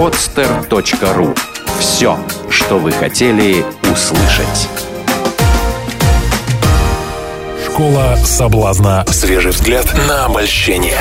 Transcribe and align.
podster.ru 0.00 1.38
Все, 1.78 2.18
что 2.48 2.78
вы 2.78 2.90
хотели 2.90 3.62
услышать. 3.92 4.66
Школа 7.66 8.16
соблазна. 8.24 9.04
Свежий 9.08 9.50
взгляд 9.50 9.94
на 10.08 10.24
обольщение. 10.24 10.96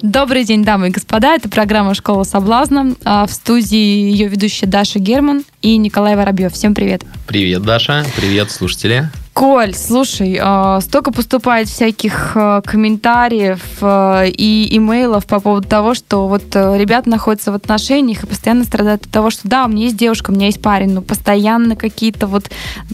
Добрый 0.00 0.44
день, 0.44 0.64
дамы 0.64 0.88
и 0.88 0.90
господа. 0.90 1.34
Это 1.34 1.50
программа 1.50 1.92
«Школа 1.92 2.22
соблазна». 2.24 2.94
А, 3.04 3.26
В 3.26 3.30
студии 3.30 3.76
ее 3.76 4.28
ведущая 4.28 4.64
Даша 4.64 4.98
Герман 4.98 5.44
и 5.60 5.76
Николай 5.76 6.16
Воробьев. 6.16 6.54
Всем 6.54 6.74
привет. 6.74 7.02
Привет, 7.26 7.60
Даша. 7.60 8.06
Привет, 8.16 8.50
слушатели. 8.50 9.10
Коль, 9.36 9.74
слушай, 9.74 10.38
а, 10.40 10.80
столько 10.80 11.12
поступает 11.12 11.68
всяких 11.68 12.32
а, 12.36 12.62
комментариев 12.62 13.60
а, 13.82 14.24
и 14.24 14.74
имейлов 14.74 15.26
по 15.26 15.40
поводу 15.40 15.68
того, 15.68 15.92
что 15.92 16.26
вот 16.26 16.44
а, 16.54 16.74
ребята 16.74 17.10
находятся 17.10 17.52
в 17.52 17.54
отношениях 17.54 18.24
и 18.24 18.26
постоянно 18.26 18.64
страдают 18.64 19.04
от 19.04 19.10
того, 19.10 19.28
что 19.28 19.46
да, 19.46 19.66
у 19.66 19.68
меня 19.68 19.84
есть 19.84 19.98
девушка, 19.98 20.30
у 20.30 20.32
меня 20.32 20.46
есть 20.46 20.62
парень, 20.62 20.94
но 20.94 21.02
постоянно 21.02 21.76
какие-то 21.76 22.26
вот 22.26 22.50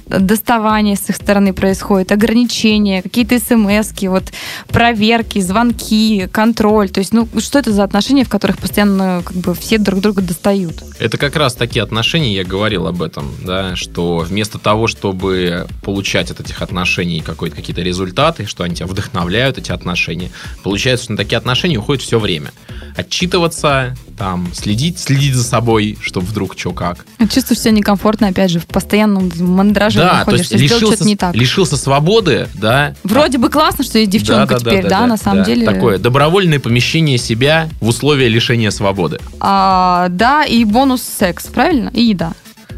доставания 0.06 0.97
с 0.97 1.09
их 1.10 1.14
стороны 1.14 1.52
происходят, 1.52 2.10
ограничения, 2.10 3.02
какие-то 3.02 3.38
смс 3.38 3.92
вот 4.09 4.24
проверки, 4.66 5.38
звонки, 5.38 6.27
контроль. 6.33 6.91
То 6.91 6.98
есть, 6.98 7.12
ну, 7.12 7.28
что 7.38 7.61
это 7.61 7.70
за 7.70 7.84
отношения, 7.84 8.24
в 8.24 8.28
которых 8.28 8.59
постоянно 8.59 9.22
как 9.24 9.36
бы 9.36 9.55
все 9.55 9.78
друг 9.78 10.00
друга 10.00 10.22
достают? 10.22 10.83
Это 10.98 11.19
как 11.19 11.36
раз 11.36 11.55
такие 11.55 11.84
отношения, 11.84 12.34
я 12.34 12.42
говорил 12.42 12.88
об 12.88 13.00
этом, 13.00 13.30
да, 13.45 13.77
что 13.77 14.27
вместо 14.28 14.59
того, 14.59 14.88
чтобы 14.88 15.69
получать 15.84 16.31
от 16.32 16.41
этих 16.41 16.62
отношений 16.62 17.20
какой-то, 17.20 17.56
какие-то 17.56 17.82
результаты, 17.82 18.46
что 18.46 18.64
они 18.64 18.74
тебя 18.74 18.86
вдохновляют, 18.86 19.59
эти 19.59 19.72
отношения, 19.72 20.30
получается, 20.62 21.05
что 21.05 21.12
на 21.12 21.16
такие 21.16 21.36
отношения 21.36 21.78
уходит 21.78 22.02
все 22.02 22.18
время. 22.18 22.52
Отчитываться, 22.96 23.96
там, 24.18 24.48
следить, 24.52 24.98
следить 24.98 25.34
за 25.34 25.45
собой, 25.45 25.98
чтобы 26.00 26.27
вдруг 26.27 26.58
что 26.58 26.72
как. 26.72 27.06
Чувствуешь 27.32 27.60
себя 27.60 27.72
некомфортно, 27.72 28.28
опять 28.28 28.50
же, 28.50 28.61
в 28.61 28.66
постоянном 28.66 29.30
мандраже 29.39 29.98
Да, 29.98 30.24
то 30.24 30.36
есть 30.36 30.52
лишился, 30.52 30.86
что-то 30.86 31.05
не 31.05 31.16
так. 31.16 31.34
лишился 31.34 31.77
свободы, 31.77 32.48
да. 32.55 32.94
Вроде 33.05 33.39
бы 33.39 33.48
классно, 33.48 33.84
что 33.84 33.98
есть 33.98 34.11
девчонка 34.11 34.58
теперь, 34.58 34.86
да, 34.89 35.06
на 35.06 35.17
самом 35.17 35.39
да. 35.39 35.44
деле. 35.44 35.67
Такое 35.67 35.98
добровольное 35.98 36.61
помещение 36.61 37.19
себя 37.19 37.69
в 37.80 37.89
условия 37.89 38.28
лишения 38.28 38.70
свободы. 38.70 39.19
А, 39.41 40.08
да, 40.11 40.44
и 40.44 40.64
бонус 40.64 41.02
секс, 41.02 41.46
правильно? 41.46 41.91
И 41.94 42.02
еда. 42.02 42.34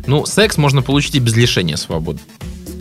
Ну, 0.06 0.27
секс 0.27 0.56
можно 0.56 0.83
получить 0.83 1.14
и 1.14 1.18
без 1.18 1.36
лишения 1.36 1.77
свободы. 1.77 2.20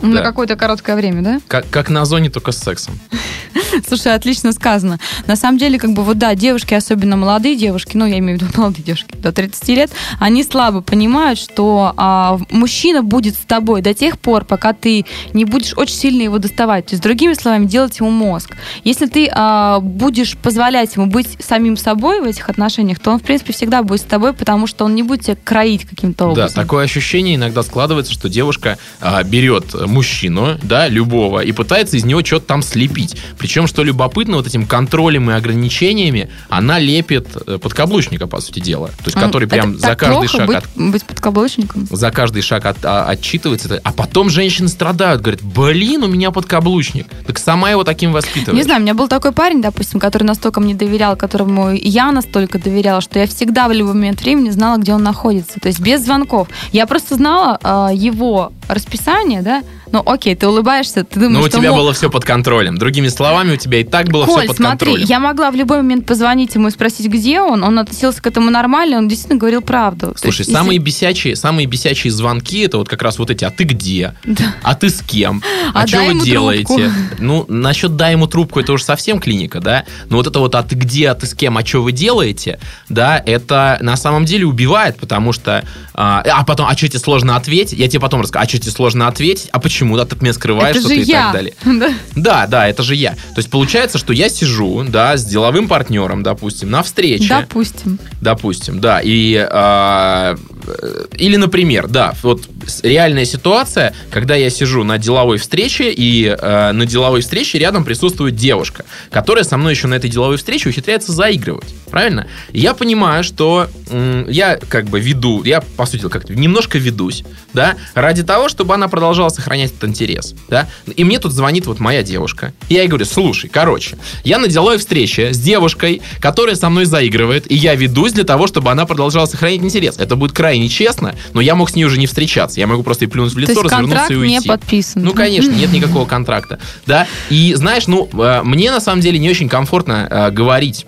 На 0.04 0.16
Да. 0.16 0.22
какое-то 0.22 0.56
короткое 0.56 0.96
время, 0.96 1.22
да? 1.22 1.40
Как, 1.48 1.68
как 1.70 1.88
на 1.90 2.04
зоне, 2.04 2.30
только 2.30 2.52
с 2.52 2.58
сексом. 2.58 2.98
Слушай, 3.88 4.14
отлично 4.14 4.52
сказано. 4.52 4.98
На 5.26 5.36
самом 5.36 5.58
деле, 5.58 5.78
как 5.78 5.92
бы 5.92 6.02
вот 6.02 6.18
да, 6.18 6.34
девушки, 6.34 6.74
особенно 6.74 7.16
молодые 7.16 7.56
девушки, 7.56 7.96
ну, 7.96 8.06
я 8.06 8.18
имею 8.18 8.38
в 8.38 8.42
виду 8.42 8.52
молодые 8.60 8.84
девушки 8.84 9.16
до 9.16 9.32
30 9.32 9.68
лет, 9.68 9.90
они 10.18 10.42
слабо 10.44 10.80
понимают, 10.80 11.38
что 11.38 11.92
а, 11.96 12.38
мужчина 12.50 13.02
будет 13.02 13.34
с 13.34 13.44
тобой 13.46 13.82
до 13.82 13.94
тех 13.94 14.18
пор, 14.18 14.44
пока 14.44 14.72
ты 14.72 15.04
не 15.32 15.44
будешь 15.44 15.74
очень 15.76 15.94
сильно 15.96 16.22
его 16.22 16.38
доставать. 16.38 16.86
То 16.86 16.92
есть, 16.94 17.02
другими 17.02 17.34
словами, 17.34 17.66
делать 17.66 17.98
ему 17.98 18.10
мозг. 18.10 18.54
Если 18.84 19.06
ты 19.06 19.28
а, 19.32 19.80
будешь 19.80 20.36
позволять 20.36 20.94
ему 20.96 21.06
быть 21.06 21.28
самим 21.40 21.76
собой 21.76 22.20
в 22.20 22.24
этих 22.24 22.48
отношениях, 22.48 22.98
то 22.98 23.10
он, 23.10 23.18
в 23.18 23.22
принципе, 23.22 23.52
всегда 23.52 23.82
будет 23.82 24.00
с 24.00 24.04
тобой, 24.04 24.32
потому 24.32 24.66
что 24.66 24.84
он 24.84 24.94
не 24.94 25.02
будет 25.02 25.22
тебя 25.22 25.36
кроить 25.42 25.84
каким-то 25.84 26.24
Да, 26.26 26.30
образом. 26.30 26.54
такое 26.54 26.84
ощущение 26.84 27.36
иногда 27.36 27.62
складывается, 27.62 28.12
что 28.12 28.28
девушка 28.28 28.78
а, 29.00 29.22
берет 29.22 29.74
мужчину, 29.86 30.58
да, 30.62 30.88
любого, 30.88 31.40
и 31.40 31.52
пытается 31.52 31.96
из 31.96 32.04
него 32.04 32.24
что-то 32.24 32.46
там 32.46 32.62
слепить. 32.62 33.16
Причем, 33.38 33.63
что 33.66 33.82
любопытно, 33.82 34.36
вот 34.36 34.46
этим 34.46 34.66
контролем 34.66 35.30
и 35.30 35.34
ограничениями 35.34 36.28
она 36.48 36.78
лепит 36.78 37.28
э, 37.46 37.58
подкаблучника, 37.58 38.26
по 38.26 38.40
сути 38.40 38.60
дела. 38.60 38.88
То 38.88 39.04
есть, 39.06 39.16
М, 39.16 39.22
который 39.22 39.48
прям 39.48 39.72
это 39.72 39.80
за 39.80 39.86
так 39.88 39.98
каждый 39.98 40.28
шаг 40.28 40.46
быть, 40.46 40.56
от- 40.58 40.64
быть 40.76 41.04
подкаблучником? 41.04 41.86
за 41.90 42.10
каждый 42.10 42.42
шаг 42.42 42.66
от- 42.66 42.84
а, 42.84 43.06
отчитывается. 43.08 43.80
А 43.82 43.92
потом 43.92 44.30
женщины 44.30 44.68
страдают, 44.68 45.20
говорят, 45.22 45.42
блин, 45.42 46.02
у 46.04 46.06
меня 46.08 46.30
подкаблучник. 46.30 47.06
Так 47.26 47.38
сама 47.38 47.70
его 47.70 47.84
таким 47.84 48.12
воспитывает. 48.12 48.54
Не 48.56 48.62
знаю, 48.62 48.80
у 48.80 48.82
меня 48.82 48.94
был 48.94 49.08
такой 49.08 49.32
парень, 49.32 49.62
допустим, 49.62 50.00
который 50.00 50.24
настолько 50.24 50.60
мне 50.60 50.74
доверял, 50.74 51.16
которому 51.16 51.70
я 51.72 52.12
настолько 52.12 52.58
доверяла, 52.58 53.00
что 53.00 53.18
я 53.18 53.26
всегда 53.26 53.68
в 53.68 53.72
любой 53.72 53.94
момент 53.94 54.20
времени 54.22 54.50
знала, 54.50 54.78
где 54.78 54.92
он 54.94 55.02
находится. 55.02 55.60
То 55.60 55.68
есть 55.68 55.80
без 55.80 56.02
звонков. 56.04 56.48
Я 56.72 56.86
просто 56.86 57.14
знала 57.16 57.58
а, 57.62 57.90
его 57.92 58.52
расписание, 58.68 59.42
да. 59.42 59.62
Ну, 59.92 60.02
окей, 60.04 60.34
ты 60.34 60.48
улыбаешься, 60.48 61.04
ты 61.04 61.20
думаешь, 61.20 61.38
Но 61.38 61.44
у 61.44 61.48
тебя 61.48 61.70
мол, 61.70 61.80
было 61.82 61.92
все 61.92 62.10
под 62.10 62.24
контролем. 62.24 62.76
Другими 62.78 63.06
словами, 63.08 63.43
у 63.52 63.56
тебя 63.56 63.80
и 63.80 63.84
так 63.84 64.08
было 64.08 64.24
Коль, 64.26 64.40
все 64.40 64.48
под 64.48 64.56
смотри, 64.56 64.78
контролем. 64.86 65.06
я 65.06 65.18
могла 65.20 65.50
в 65.50 65.54
любой 65.54 65.78
момент 65.78 66.06
позвонить 66.06 66.54
ему 66.54 66.68
и 66.68 66.70
спросить, 66.70 67.06
где 67.06 67.40
он. 67.40 67.62
Он 67.64 67.78
относился 67.78 68.22
к 68.22 68.26
этому 68.26 68.50
нормально, 68.50 68.98
он 68.98 69.08
действительно 69.08 69.38
говорил 69.38 69.60
правду. 69.62 70.14
Слушай, 70.16 70.40
есть, 70.42 70.52
самые 70.52 70.76
если- 70.76 70.84
бесячие, 70.86 71.36
самые 71.36 71.66
бесячие 71.66 72.12
звонки 72.12 72.60
это 72.60 72.78
вот 72.78 72.88
как 72.88 73.02
раз 73.02 73.18
вот 73.18 73.30
эти, 73.30 73.44
а 73.44 73.50
ты 73.50 73.64
где? 73.64 74.14
Да. 74.24 74.54
А 74.62 74.74
ты 74.74 74.88
с 74.90 75.00
кем? 75.02 75.42
А, 75.72 75.82
А 75.82 75.86
что 75.86 76.02
вы 76.02 76.20
делаете? 76.20 76.64
трубку. 76.64 76.90
Ну, 77.18 77.44
насчет 77.48 77.96
дай 77.96 78.12
ему 78.12 78.26
трубку, 78.26 78.60
это 78.60 78.72
уже 78.72 78.84
совсем 78.84 79.20
клиника, 79.20 79.60
да? 79.60 79.84
Но 80.08 80.16
вот 80.16 80.26
это 80.26 80.38
вот, 80.38 80.54
а 80.54 80.62
ты 80.62 80.74
где, 80.74 81.08
а 81.10 81.14
ты 81.14 81.26
с 81.26 81.34
кем, 81.34 81.58
а 81.58 81.64
что 81.64 81.82
вы 81.82 81.92
делаете? 81.92 82.58
Да, 82.88 83.22
это 83.24 83.78
на 83.80 83.96
самом 83.96 84.24
деле 84.24 84.46
убивает, 84.46 84.96
потому 84.96 85.32
что... 85.32 85.64
А, 85.94 86.22
а 86.26 86.44
потом, 86.44 86.66
а 86.68 86.76
что 86.76 86.88
тебе 86.88 86.98
сложно 86.98 87.36
ответить? 87.36 87.78
Я 87.78 87.88
тебе 87.88 88.00
потом 88.00 88.20
расскажу, 88.22 88.44
а 88.44 88.48
что 88.48 88.58
тебе 88.58 88.70
сложно 88.72 89.08
ответить? 89.08 89.48
А 89.52 89.58
почему? 89.60 89.96
Да, 89.96 90.04
ты 90.04 90.16
от 90.16 90.22
меня 90.22 90.32
скрываешь 90.32 90.76
что-то 90.76 90.94
и 90.94 91.02
я. 91.02 91.24
так 91.24 91.32
далее. 91.32 91.54
Да. 91.64 91.94
Да, 92.14 92.46
да, 92.46 92.68
это 92.68 92.82
же 92.82 92.94
я. 92.94 93.14
То 93.34 93.40
есть 93.40 93.50
получается, 93.50 93.98
что 93.98 94.12
я 94.12 94.28
сижу, 94.28 94.84
да, 94.88 95.16
с 95.16 95.24
деловым 95.24 95.66
партнером, 95.66 96.22
допустим, 96.22 96.70
на 96.70 96.82
встрече. 96.82 97.28
Допустим. 97.28 97.98
Допустим, 98.20 98.80
да. 98.80 99.00
И, 99.02 99.36
а, 99.36 100.36
э, 100.66 101.06
или, 101.16 101.36
например, 101.36 101.88
да, 101.88 102.14
вот 102.22 102.48
реальная 102.82 103.24
ситуация, 103.24 103.92
когда 104.10 104.36
я 104.36 104.50
сижу 104.50 104.84
на 104.84 104.98
деловой 104.98 105.38
встрече, 105.38 105.92
и 105.92 106.26
э, 106.26 106.72
на 106.72 106.86
деловой 106.86 107.22
встрече 107.22 107.58
рядом 107.58 107.84
присутствует 107.84 108.36
девушка, 108.36 108.84
которая 109.10 109.42
со 109.42 109.56
мной 109.56 109.72
еще 109.74 109.88
на 109.88 109.94
этой 109.94 110.08
деловой 110.08 110.36
встрече 110.36 110.68
ухитряется 110.68 111.10
заигрывать. 111.10 111.74
Правильно? 111.94 112.26
И 112.50 112.58
я 112.58 112.74
понимаю, 112.74 113.22
что 113.22 113.68
м, 113.88 114.28
я 114.28 114.56
как 114.56 114.86
бы 114.86 114.98
веду, 114.98 115.44
я, 115.44 115.60
по 115.60 115.86
сути, 115.86 116.08
как-то 116.08 116.34
немножко 116.34 116.76
ведусь, 116.76 117.22
да, 117.52 117.76
ради 117.94 118.24
того, 118.24 118.48
чтобы 118.48 118.74
она 118.74 118.88
продолжала 118.88 119.28
сохранять 119.28 119.70
этот 119.70 119.90
интерес, 119.90 120.34
да. 120.48 120.66
И 120.96 121.04
мне 121.04 121.20
тут 121.20 121.30
звонит 121.30 121.66
вот 121.66 121.78
моя 121.78 122.02
девушка. 122.02 122.52
И 122.68 122.74
я 122.74 122.80
ей 122.80 122.88
говорю, 122.88 123.04
слушай, 123.04 123.48
короче, 123.48 123.96
я 124.24 124.38
на 124.40 124.48
деловой 124.48 124.78
встрече 124.78 125.32
с 125.32 125.38
девушкой, 125.38 126.02
которая 126.18 126.56
со 126.56 126.68
мной 126.68 126.84
заигрывает, 126.86 127.48
и 127.48 127.54
я 127.54 127.76
ведусь 127.76 128.12
для 128.12 128.24
того, 128.24 128.48
чтобы 128.48 128.72
она 128.72 128.86
продолжала 128.86 129.26
сохранять 129.26 129.60
интерес. 129.60 129.96
Это 129.96 130.16
будет 130.16 130.32
крайне 130.32 130.68
честно, 130.68 131.14
но 131.32 131.40
я 131.40 131.54
мог 131.54 131.70
с 131.70 131.76
ней 131.76 131.84
уже 131.84 131.96
не 132.00 132.08
встречаться. 132.08 132.58
Я 132.58 132.66
могу 132.66 132.82
просто 132.82 133.04
ей 133.04 133.08
плюнуть 133.08 133.30
в 133.30 133.34
То 133.36 133.40
лицо, 133.42 133.52
есть 133.52 133.62
развернуться 133.62 134.12
и 134.14 134.16
уйти. 134.16 134.32
не 134.32 134.40
подписан. 134.40 135.04
Ну, 135.04 135.12
конечно, 135.12 135.52
нет 135.52 135.72
никакого 135.72 136.06
контракта. 136.06 136.58
Да. 136.86 137.06
И 137.30 137.54
знаешь, 137.54 137.86
ну, 137.86 138.08
э, 138.12 138.40
мне 138.42 138.72
на 138.72 138.80
самом 138.80 139.00
деле 139.00 139.20
не 139.20 139.30
очень 139.30 139.48
комфортно 139.48 140.08
э, 140.10 140.30
говорить 140.32 140.86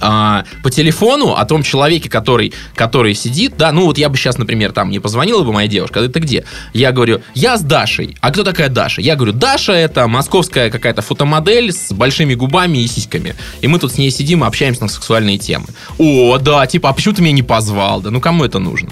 а, 0.00 0.44
по 0.62 0.70
телефону 0.70 1.34
о 1.34 1.44
том 1.44 1.62
человеке, 1.62 2.08
который, 2.08 2.52
который 2.74 3.14
сидит, 3.14 3.56
да, 3.56 3.72
ну 3.72 3.86
вот 3.86 3.98
я 3.98 4.08
бы 4.08 4.16
сейчас, 4.16 4.38
например, 4.38 4.72
там 4.72 4.90
не 4.90 4.98
позвонила 4.98 5.42
бы 5.42 5.52
моя 5.52 5.68
девушка, 5.68 6.00
а 6.00 6.08
ты 6.08 6.20
где? 6.20 6.44
Я 6.72 6.92
говорю, 6.92 7.22
я 7.34 7.56
с 7.56 7.62
Дашей. 7.62 8.16
А 8.20 8.30
кто 8.30 8.44
такая 8.44 8.68
Даша? 8.68 9.00
Я 9.00 9.16
говорю, 9.16 9.32
Даша 9.32 9.72
это 9.72 10.08
московская 10.08 10.70
какая-то 10.70 11.02
фотомодель 11.02 11.72
с 11.72 11.92
большими 11.92 12.34
губами 12.34 12.78
и 12.78 12.86
сиськами. 12.86 13.34
И 13.60 13.68
мы 13.68 13.78
тут 13.78 13.92
с 13.92 13.98
ней 13.98 14.10
сидим 14.10 14.44
и 14.44 14.46
общаемся 14.46 14.82
на 14.82 14.88
сексуальные 14.88 15.38
темы. 15.38 15.66
О, 15.98 16.38
да, 16.38 16.66
типа, 16.66 16.90
а 16.90 16.92
почему 16.92 17.14
ты 17.14 17.22
меня 17.22 17.32
не 17.32 17.42
позвал? 17.42 18.00
Да 18.00 18.10
ну 18.10 18.20
кому 18.20 18.44
это 18.44 18.58
нужно? 18.58 18.90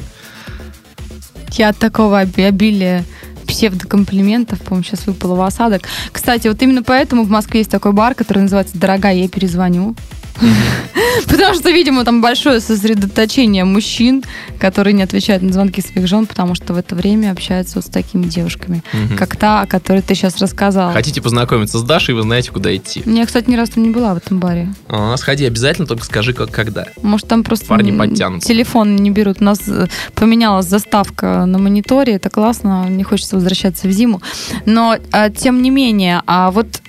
Я 1.52 1.70
от 1.70 1.78
такого 1.78 2.20
оби- 2.20 2.42
обилия 2.42 3.04
псевдокомплиментов, 3.46 4.60
по-моему, 4.60 4.84
сейчас 4.84 5.06
выпало 5.06 5.34
в 5.34 5.40
осадок. 5.40 5.82
Кстати, 6.12 6.46
вот 6.46 6.62
именно 6.62 6.82
поэтому 6.82 7.24
в 7.24 7.30
Москве 7.30 7.60
есть 7.60 7.70
такой 7.70 7.92
бар, 7.92 8.14
который 8.14 8.40
называется 8.40 8.78
«Дорогая, 8.78 9.14
я 9.14 9.28
перезвоню». 9.28 9.96
Потому 11.28 11.54
что, 11.54 11.70
видимо, 11.70 12.04
там 12.04 12.20
большое 12.20 12.60
сосредоточение 12.60 13.64
мужчин, 13.64 14.22
которые 14.58 14.92
не 14.94 15.02
отвечают 15.02 15.42
на 15.42 15.52
звонки 15.52 15.80
своих 15.82 16.06
жен, 16.06 16.26
потому 16.26 16.54
что 16.54 16.72
в 16.74 16.76
это 16.76 16.94
время 16.94 17.30
общаются 17.30 17.76
вот 17.76 17.84
с 17.84 17.88
такими 17.88 18.24
девушками, 18.26 18.82
Мгм. 18.92 19.16
как 19.16 19.36
та, 19.36 19.62
о 19.62 19.66
которой 19.66 20.02
ты 20.02 20.14
сейчас 20.14 20.38
рассказал. 20.38 20.92
Хотите 20.92 21.20
познакомиться 21.22 21.78
с 21.78 21.82
Дашей, 21.82 22.14
вы 22.14 22.22
знаете, 22.22 22.50
куда 22.50 22.74
идти. 22.74 23.02
Я, 23.06 23.26
кстати, 23.26 23.48
ни 23.50 23.56
разу 23.56 23.72
там 23.72 23.84
не 23.84 23.90
была 23.90 24.14
в 24.14 24.18
этом 24.18 24.38
баре. 24.38 24.68
А, 24.88 25.16
сходи 25.16 25.44
обязательно, 25.46 25.86
только 25.86 26.04
скажи, 26.04 26.32
как, 26.32 26.50
когда. 26.50 26.86
Может, 27.02 27.28
там 27.28 27.44
просто 27.44 27.66
Парни 27.66 27.96
подтянутся. 27.96 28.48
телефон 28.48 28.96
не 28.96 29.10
берут. 29.10 29.38
У 29.40 29.44
нас 29.44 29.60
э, 29.68 29.86
поменялась 30.14 30.66
заставка 30.66 31.44
на 31.46 31.58
мониторе. 31.58 32.14
Это 32.14 32.30
классно. 32.30 32.86
Не 32.88 33.02
хочется 33.04 33.36
возвращаться 33.36 33.86
в 33.88 33.90
зиму. 33.92 34.20
Но, 34.66 34.96
а, 35.12 35.30
тем 35.30 35.62
не 35.62 35.70
менее, 35.70 36.22
а 36.26 36.50
вот 36.50 36.80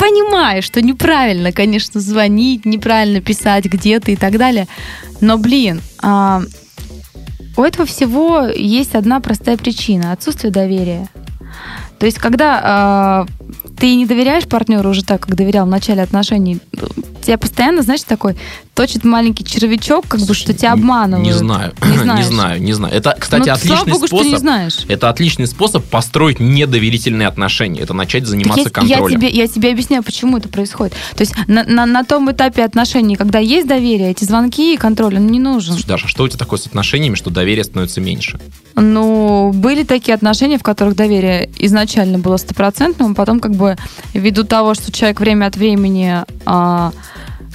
понимаю, 0.00 0.62
что 0.62 0.80
неправильно, 0.80 1.52
конечно, 1.52 2.00
звонить, 2.00 2.64
неправильно 2.64 3.20
писать 3.20 3.66
где-то 3.66 4.10
и 4.10 4.16
так 4.16 4.38
далее. 4.38 4.66
Но, 5.20 5.36
блин, 5.36 5.82
а, 6.02 6.42
у 7.56 7.62
этого 7.62 7.86
всего 7.86 8.46
есть 8.46 8.94
одна 8.94 9.20
простая 9.20 9.58
причина. 9.58 10.12
Отсутствие 10.12 10.50
доверия. 10.50 11.06
То 11.98 12.06
есть, 12.06 12.18
когда 12.18 12.60
а, 12.62 13.26
ты 13.78 13.94
не 13.94 14.06
доверяешь 14.06 14.48
партнеру 14.48 14.88
уже 14.88 15.04
так, 15.04 15.20
как 15.20 15.36
доверял 15.36 15.66
в 15.66 15.70
начале 15.70 16.02
отношений, 16.02 16.60
тебя 17.20 17.38
постоянно, 17.38 17.82
знаешь, 17.82 18.02
такой 18.02 18.36
точит 18.74 19.04
маленький 19.04 19.44
червячок, 19.44 20.06
как 20.08 20.20
бы, 20.22 20.32
что 20.34 20.54
тебя 20.54 20.72
обманывают. 20.72 21.26
Не 21.26 21.32
знаю. 21.34 21.74
Не 21.84 22.22
знаю, 22.24 22.62
не 22.62 22.72
знаю. 22.72 22.94
Это, 22.94 23.14
кстати, 23.18 23.48
Ну, 23.48 23.54
отличный 23.54 23.92
богу, 23.92 24.06
что 24.06 24.16
способ. 24.16 24.32
не 24.32 24.38
знаешь. 24.38 24.78
Это 24.88 25.08
отличный 25.10 25.46
способ 25.46 25.84
построить 25.84 26.40
недоверительные 26.40 27.28
отношения. 27.28 27.80
Это 27.82 27.92
начать 27.94 28.22
Так 28.22 28.30
заниматься 28.30 28.60
есть- 28.62 28.70
я, 28.88 28.96
контролем. 28.96 29.20
тебе, 29.20 29.28
я 29.28 29.46
тебе 29.48 29.70
объясняю, 29.70 30.02
почему 30.02 30.38
это 30.38 30.48
происходит. 30.48 30.94
То 31.14 31.20
есть 31.20 31.34
на, 31.46 31.64
на, 31.64 31.84
на 31.86 32.04
том 32.04 32.30
этапе 32.32 32.64
отношений, 32.64 33.16
когда 33.16 33.38
есть 33.38 33.66
доверие, 33.68 34.10
эти 34.12 34.24
звонки 34.24 34.74
и 34.74 34.76
контроль, 34.78 35.16
он 35.16 35.26
не 35.26 35.40
нужен. 35.40 35.74
Слушай, 35.74 35.86
Даша, 35.86 36.08
что 36.08 36.24
у 36.24 36.28
тебя 36.28 36.38
такое 36.38 36.58
с 36.58 36.66
отношениями, 36.66 37.16
что 37.16 37.30
доверие 37.30 37.64
становится 37.64 38.00
меньше? 38.00 38.40
Ну, 38.76 39.52
были 39.54 39.82
такие 39.84 40.14
отношения, 40.14 40.58
в 40.58 40.62
которых 40.62 40.96
доверие 40.96 41.50
изначально 41.58 42.18
было 42.18 42.36
стопроцентным, 42.36 43.14
потом 43.14 43.40
как 43.40 43.52
бы 43.52 43.76
ввиду 44.14 44.44
того, 44.44 44.74
что 44.74 44.90
человек 44.92 45.20
время 45.20 45.46
от 45.46 45.56
времени 45.56 46.16
а, 46.46 46.92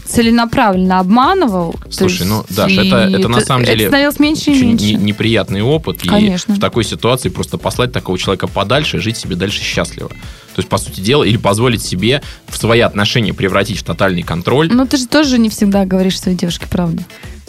целенаправленно 0.05 0.99
обманывал. 0.99 1.75
Слушай, 1.89 2.27
ну, 2.27 2.43
Даш, 2.49 2.71
и 2.71 2.75
это- 2.75 3.09
это 3.17 3.27
на 3.27 3.41
самом 3.41 3.65
деле 3.65 3.85
Это 3.85 3.89
становилось 3.91 4.19
меньше 4.19 4.51
и 4.51 4.61
меньше. 4.61 4.85
не- 4.85 4.93
неприятный 4.93 5.61
опыт. 5.61 6.01
Конечно. 6.01 6.53
И 6.53 6.55
в 6.55 6.59
такой 6.59 6.83
ситуации 6.83 7.29
просто 7.29 7.57
послать 7.57 7.91
такого 7.91 8.17
человека 8.17 8.47
подальше 8.47 8.97
и 8.97 8.99
жить 8.99 9.17
себе 9.17 9.35
дальше 9.35 9.61
счастливо. 9.61 10.09
То 10.09 10.59
есть, 10.59 10.69
по 10.69 10.77
сути 10.77 11.01
дела, 11.01 11.23
или 11.23 11.37
позволить 11.37 11.81
себе 11.81 12.21
в 12.47 12.55
свои 12.57 12.79
отношения 12.79 13.33
превратить 13.33 13.77
в 13.79 13.83
тотальный 13.83 14.21
контроль. 14.21 14.69
Ну, 14.71 14.85
ты 14.85 14.95
же 14.97 15.07
тоже 15.07 15.37
не 15.37 15.49
всегда 15.49 15.85
говоришь 15.85 16.19
своей 16.19 16.37
девушке 16.37 16.67
правду. 16.69 17.03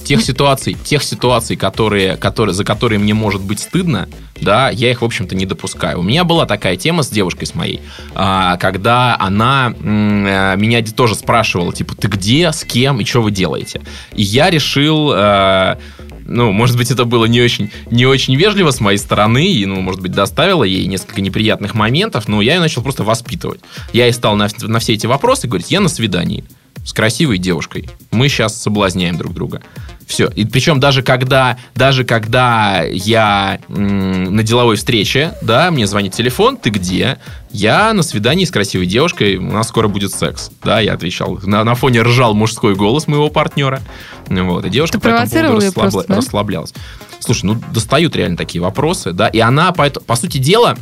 Тех 0.07 0.23
ситуаций, 0.23 0.75
тех 0.85 1.03
ситуаций, 1.03 1.57
которые, 1.57 2.17
которые, 2.17 2.55
за 2.55 2.65
которые 2.65 3.01
мне 3.01 3.13
может 3.13 3.43
быть 3.43 3.59
стыдно, 3.59 4.09
да, 4.41 4.71
я 4.71 4.89
их, 4.93 5.03
в 5.03 5.05
общем-то, 5.05 5.35
не 5.35 5.47
допускаю. 5.47 5.99
У 5.99 6.03
меня 6.05 6.23
была 6.23 6.47
такая 6.47 6.77
тема 6.77 7.03
с 7.03 7.09
девушкой 7.09 7.47
с 7.47 7.57
моей, 7.57 7.81
а, 8.15 8.57
когда 8.59 9.17
она 9.19 9.75
э, 9.77 10.55
меня 10.57 10.85
тоже 10.85 11.17
спрашивала, 11.17 11.73
типа, 11.73 11.97
ты 11.97 12.07
где, 12.07 12.53
с 12.53 12.63
кем 12.63 13.01
и 13.01 13.05
что 13.05 13.21
вы 13.21 13.33
делаете? 13.33 13.81
И 14.15 14.23
я 14.23 14.49
решил... 14.49 15.11
э, 15.13 15.77
ну, 16.29 16.53
может 16.53 16.77
быть, 16.77 16.91
это 16.91 17.05
было 17.05 17.25
не 17.25 17.41
очень, 17.41 17.71
не 17.91 18.07
очень 18.07 18.37
вежливо 18.37 18.71
с 18.71 18.81
моей 18.81 18.99
стороны, 18.99 19.47
и, 19.47 19.67
ну, 19.67 19.81
может 19.81 20.01
быть, 20.01 20.13
доставило 20.13 20.65
ей 20.65 20.87
несколько 20.87 21.21
неприятных 21.21 21.75
моментов, 21.75 22.29
но 22.29 22.43
я 22.43 22.55
ее 22.55 22.61
начал 22.61 22.83
просто 22.83 23.05
воспитывать. 23.05 23.61
Я 23.93 24.07
ей 24.07 24.13
стал 24.13 24.37
на, 24.37 24.49
на 24.63 24.79
все 24.79 24.95
эти 24.95 25.07
вопросы 25.07 25.49
говорить, 25.49 25.71
я 25.71 25.81
на 25.81 25.89
свидании 25.89 26.45
с 26.87 26.93
красивой 26.93 27.39
девушкой. 27.39 27.91
Мы 28.13 28.29
сейчас 28.29 28.57
соблазняем 28.63 29.19
друг 29.19 29.35
друга. 29.35 29.61
Все. 30.07 30.29
И 30.29 30.45
причем 30.45 30.79
даже 30.79 31.03
когда, 31.03 31.59
даже 31.75 32.05
когда 32.05 32.83
я 32.85 33.59
м, 33.69 34.37
на 34.37 34.45
деловой 34.45 34.77
встрече, 34.77 35.35
да, 35.43 35.73
мне 35.73 35.85
звонит 35.89 36.15
телефон, 36.15 36.57
ты 36.57 36.71
где? 36.71 37.19
Я 37.51 37.93
на 37.93 38.05
свидании 38.05 38.45
с 38.45 38.53
красивой 38.53 38.87
девушкой, 38.87 39.35
у 39.37 39.51
нас 39.51 39.67
скоро 39.69 39.89
будет 39.89 40.13
секс. 40.13 40.53
Да, 40.63 40.79
я 40.79 40.93
отвечал. 40.93 41.41
На, 41.43 41.65
на 41.65 41.75
фоне 41.75 42.03
ржал 42.03 42.35
мужской 42.35 42.77
голос 42.77 43.09
моего 43.09 43.31
партнера. 43.31 43.81
Вот. 44.29 44.65
И 44.65 44.71
девушка 44.71 44.99
Ты 45.01 45.09
по 45.09 45.09
этому 45.09 45.29
поводу 45.49 45.67
расслабла- 45.67 45.73
просто, 45.91 46.05
да? 46.09 46.17
расслаблялась. 46.17 46.73
Слушай, 47.19 47.47
ну 47.47 47.61
достают 47.73 48.15
реально 48.15 48.37
такие 48.37 48.63
вопросы, 48.63 49.11
да, 49.13 49.27
и 49.27 49.41
она, 49.41 49.73
по, 49.73 49.91
по 49.91 50.15
сути 50.15 50.39
дела, 50.39 50.77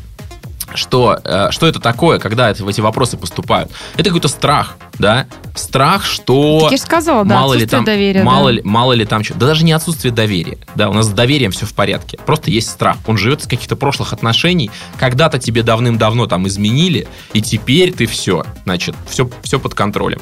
что, 0.74 1.18
э, 1.22 1.50
что 1.50 1.66
это 1.66 1.80
такое, 1.80 2.18
когда 2.18 2.50
это, 2.50 2.68
эти 2.68 2.80
вопросы 2.80 3.16
поступают? 3.16 3.70
Это 3.94 4.04
какой-то 4.04 4.28
страх, 4.28 4.76
да? 4.98 5.26
Страх, 5.54 6.04
что... 6.04 6.60
Так 6.62 6.72
я 6.72 6.76
же 6.76 6.82
сказала, 6.82 7.24
да, 7.24 7.34
мало 7.34 7.54
ли 7.54 7.66
там, 7.66 7.84
доверия. 7.84 8.22
мало, 8.22 8.46
да. 8.46 8.52
ли, 8.52 8.62
мало 8.64 8.92
ли 8.92 9.04
там 9.04 9.22
что. 9.22 9.34
Да 9.34 9.46
даже 9.46 9.64
не 9.64 9.72
отсутствие 9.72 10.12
доверия. 10.12 10.58
Да, 10.74 10.90
у 10.90 10.92
нас 10.92 11.06
с 11.06 11.10
доверием 11.10 11.52
все 11.52 11.66
в 11.66 11.74
порядке. 11.74 12.18
Просто 12.24 12.50
есть 12.50 12.70
страх. 12.70 12.96
Он 13.06 13.18
живет 13.18 13.40
из 13.40 13.46
каких-то 13.46 13.76
прошлых 13.76 14.12
отношений. 14.12 14.70
Когда-то 14.98 15.38
тебе 15.38 15.62
давным-давно 15.62 16.26
там 16.26 16.46
изменили, 16.48 17.06
и 17.32 17.42
теперь 17.42 17.92
ты 17.92 18.06
все, 18.06 18.44
значит, 18.64 18.94
все, 19.08 19.28
все 19.42 19.60
под 19.60 19.74
контролем. 19.74 20.20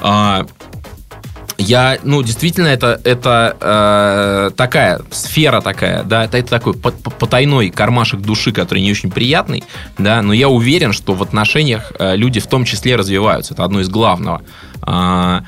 А, 0.00 0.46
я, 1.58 1.98
ну, 2.02 2.22
действительно, 2.22 2.66
это, 2.66 3.00
это 3.04 3.56
э, 3.60 4.56
такая 4.56 5.00
сфера 5.10 5.60
такая, 5.60 6.02
да, 6.02 6.24
это, 6.24 6.38
это 6.38 6.50
такой 6.50 6.74
по- 6.74 6.90
по- 6.90 7.10
потайной 7.10 7.70
кармашек 7.70 8.20
души, 8.20 8.52
который 8.52 8.80
не 8.80 8.90
очень 8.90 9.10
приятный, 9.10 9.64
да, 9.98 10.22
но 10.22 10.32
я 10.32 10.48
уверен, 10.48 10.92
что 10.92 11.14
в 11.14 11.22
отношениях 11.22 11.92
э, 11.98 12.16
люди 12.16 12.40
в 12.40 12.46
том 12.46 12.64
числе 12.64 12.96
развиваются. 12.96 13.54
Это 13.54 13.64
одно 13.64 13.80
из 13.80 13.88
главного. 13.88 14.42
А, 14.82 15.44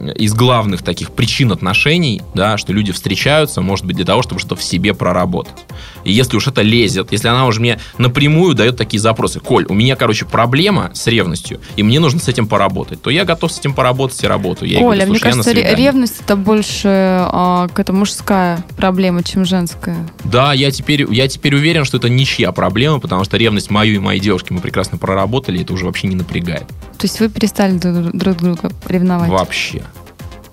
из 0.00 0.32
главных 0.32 0.82
таких 0.82 1.10
причин 1.10 1.52
отношений, 1.52 2.22
да, 2.34 2.56
что 2.56 2.72
люди 2.72 2.92
встречаются, 2.92 3.60
может 3.60 3.84
быть, 3.84 3.96
для 3.96 4.06
того, 4.06 4.22
чтобы 4.22 4.40
что-то 4.40 4.56
в 4.56 4.62
себе 4.62 4.94
проработать. 4.94 5.66
Если 6.04 6.36
уж 6.36 6.46
это 6.46 6.62
лезет, 6.62 7.12
если 7.12 7.28
она 7.28 7.46
уже 7.46 7.60
мне 7.60 7.78
напрямую 7.98 8.54
дает 8.54 8.76
такие 8.76 9.00
запросы, 9.00 9.40
Коль, 9.40 9.66
у 9.68 9.74
меня, 9.74 9.96
короче, 9.96 10.24
проблема 10.24 10.90
с 10.94 11.06
ревностью, 11.06 11.60
и 11.76 11.82
мне 11.82 12.00
нужно 12.00 12.20
с 12.20 12.28
этим 12.28 12.46
поработать, 12.46 13.02
то 13.02 13.10
я 13.10 13.24
готов 13.24 13.52
с 13.52 13.58
этим 13.58 13.74
поработать 13.74 14.22
и 14.22 14.26
работаю. 14.26 14.70
Я 14.70 14.78
ей 14.78 14.84
Оля, 14.84 15.04
говорю, 15.04 15.10
мне 15.10 15.18
«Слушай, 15.18 15.30
я 15.30 15.36
на 15.36 15.42
кажется, 15.42 15.50
ре- 15.50 15.66
свидании». 15.66 15.84
ревность 15.84 16.20
это 16.20 16.36
больше 16.36 16.88
а, 16.88 17.68
какая-то 17.68 17.92
мужская 17.92 18.64
проблема, 18.76 19.22
чем 19.22 19.44
женская. 19.44 19.96
Да, 20.24 20.52
я 20.52 20.70
теперь, 20.70 21.06
я 21.12 21.28
теперь 21.28 21.54
уверен, 21.54 21.84
что 21.84 21.96
это 21.98 22.08
ничья 22.08 22.52
проблема, 22.52 23.00
потому 23.00 23.24
что 23.24 23.36
ревность 23.36 23.70
мою 23.70 23.96
и 23.96 23.98
моей 23.98 24.20
девушки 24.20 24.52
мы 24.52 24.60
прекрасно 24.60 24.98
проработали, 24.98 25.58
и 25.58 25.62
это 25.62 25.72
уже 25.72 25.84
вообще 25.84 26.06
не 26.08 26.16
напрягает. 26.16 26.66
То 26.98 27.06
есть 27.06 27.20
вы 27.20 27.28
перестали 27.28 27.78
друг 27.78 28.36
друга 28.36 28.70
ревновать. 28.86 29.30
Вообще. 29.30 29.82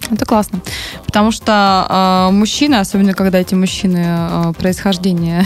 Это 0.09 0.25
классно. 0.25 0.59
Потому 1.05 1.31
что 1.31 1.85
а, 1.89 2.31
мужчины, 2.31 2.75
особенно 2.75 3.13
когда 3.13 3.39
эти 3.39 3.55
мужчины 3.55 4.03
а, 4.07 4.53
происхождения 4.53 5.45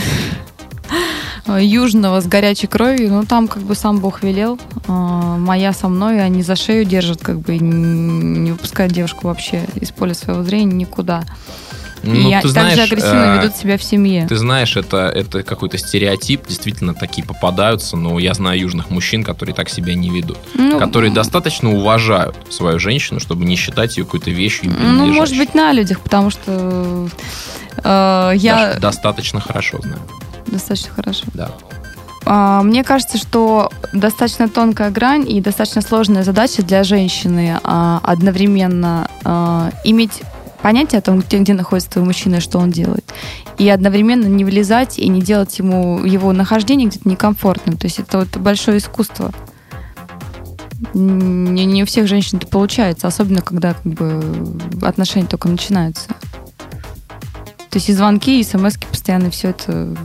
южного 1.46 2.20
с 2.20 2.26
горячей 2.26 2.68
кровью, 2.68 3.10
ну 3.10 3.24
там 3.24 3.48
как 3.48 3.62
бы 3.62 3.74
сам 3.74 3.98
Бог 3.98 4.22
велел, 4.22 4.58
а, 4.86 5.36
моя 5.36 5.72
со 5.72 5.88
мной, 5.88 6.22
они 6.22 6.42
за 6.42 6.56
шею 6.56 6.84
держат, 6.84 7.22
как 7.22 7.40
бы 7.40 7.58
не 7.58 8.52
выпускают 8.52 8.92
девушку 8.92 9.26
вообще 9.26 9.64
из 9.76 9.90
поля 9.90 10.14
своего 10.14 10.42
зрения 10.42 10.74
никуда. 10.74 11.24
Ну, 12.02 12.14
и 12.14 12.24
ты 12.24 12.30
также 12.30 12.48
знаешь, 12.48 12.78
агрессивно 12.78 13.36
э, 13.36 13.42
ведут 13.42 13.56
себя 13.56 13.78
в 13.78 13.82
семье. 13.82 14.26
Ты 14.28 14.36
знаешь, 14.36 14.76
это, 14.76 15.08
это 15.08 15.42
какой-то 15.42 15.78
стереотип, 15.78 16.46
действительно 16.46 16.94
такие 16.94 17.26
попадаются, 17.26 17.96
но 17.96 18.18
я 18.18 18.34
знаю 18.34 18.58
южных 18.58 18.90
мужчин, 18.90 19.22
которые 19.22 19.54
так 19.54 19.68
себя 19.68 19.94
не 19.94 20.10
ведут. 20.10 20.38
Ну, 20.54 20.78
которые 20.78 21.12
достаточно 21.12 21.72
уважают 21.72 22.36
свою 22.50 22.78
женщину, 22.78 23.20
чтобы 23.20 23.44
не 23.44 23.56
считать 23.56 23.96
ее 23.96 24.04
какой-то 24.04 24.30
вещью 24.30 24.72
Ну, 24.78 25.06
может 25.06 25.36
быть, 25.36 25.54
на 25.54 25.72
людях, 25.72 26.00
потому 26.00 26.30
что 26.30 27.08
э, 27.76 28.32
я 28.36 28.56
Даша, 28.56 28.80
достаточно 28.80 29.40
хорошо 29.40 29.78
знаю. 29.80 30.00
достаточно 30.46 30.92
хорошо. 30.94 31.24
Да. 31.34 31.50
А, 32.24 32.62
Мне 32.62 32.84
кажется, 32.84 33.18
что 33.18 33.70
достаточно 33.92 34.48
тонкая 34.48 34.90
грань 34.90 35.28
и 35.30 35.40
достаточно 35.40 35.82
сложная 35.82 36.22
задача 36.22 36.62
для 36.62 36.84
женщины 36.84 37.58
а, 37.64 38.00
одновременно 38.02 39.08
а, 39.24 39.70
иметь 39.84 40.22
понятие 40.62 41.00
о 41.00 41.02
том, 41.02 41.20
где, 41.20 41.38
где 41.38 41.54
находится 41.54 41.90
твой 41.90 42.04
мужчина 42.04 42.36
и 42.36 42.40
что 42.40 42.58
он 42.58 42.70
делает. 42.70 43.04
И 43.58 43.68
одновременно 43.68 44.26
не 44.26 44.44
влезать 44.44 44.98
и 44.98 45.08
не 45.08 45.20
делать 45.20 45.58
ему 45.58 46.04
его 46.04 46.32
нахождение 46.32 46.88
где-то 46.88 47.08
некомфортным. 47.08 47.76
То 47.76 47.86
есть 47.86 47.98
это 47.98 48.20
вот 48.20 48.36
большое 48.36 48.78
искусство. 48.78 49.32
Не, 50.94 51.64
не 51.64 51.82
у 51.82 51.86
всех 51.86 52.08
женщин 52.08 52.38
это 52.38 52.46
получается, 52.46 53.06
особенно 53.06 53.40
когда 53.40 53.74
как 53.74 53.84
бы, 53.84 54.56
отношения 54.82 55.26
только 55.26 55.48
начинаются. 55.48 56.08
То 57.70 57.78
есть 57.78 57.88
и 57.88 57.92
звонки, 57.92 58.40
и 58.40 58.44
смс 58.44 58.76
постоянно 58.78 59.30
все 59.30 59.50
это 59.50 59.96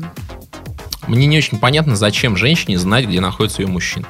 Мне 1.08 1.26
не 1.26 1.38
очень 1.38 1.58
понятно, 1.58 1.96
зачем 1.96 2.38
женщине 2.38 2.78
знать, 2.78 3.06
где 3.06 3.20
находится 3.20 3.62
ее 3.62 3.68
мужчина. 3.68 4.06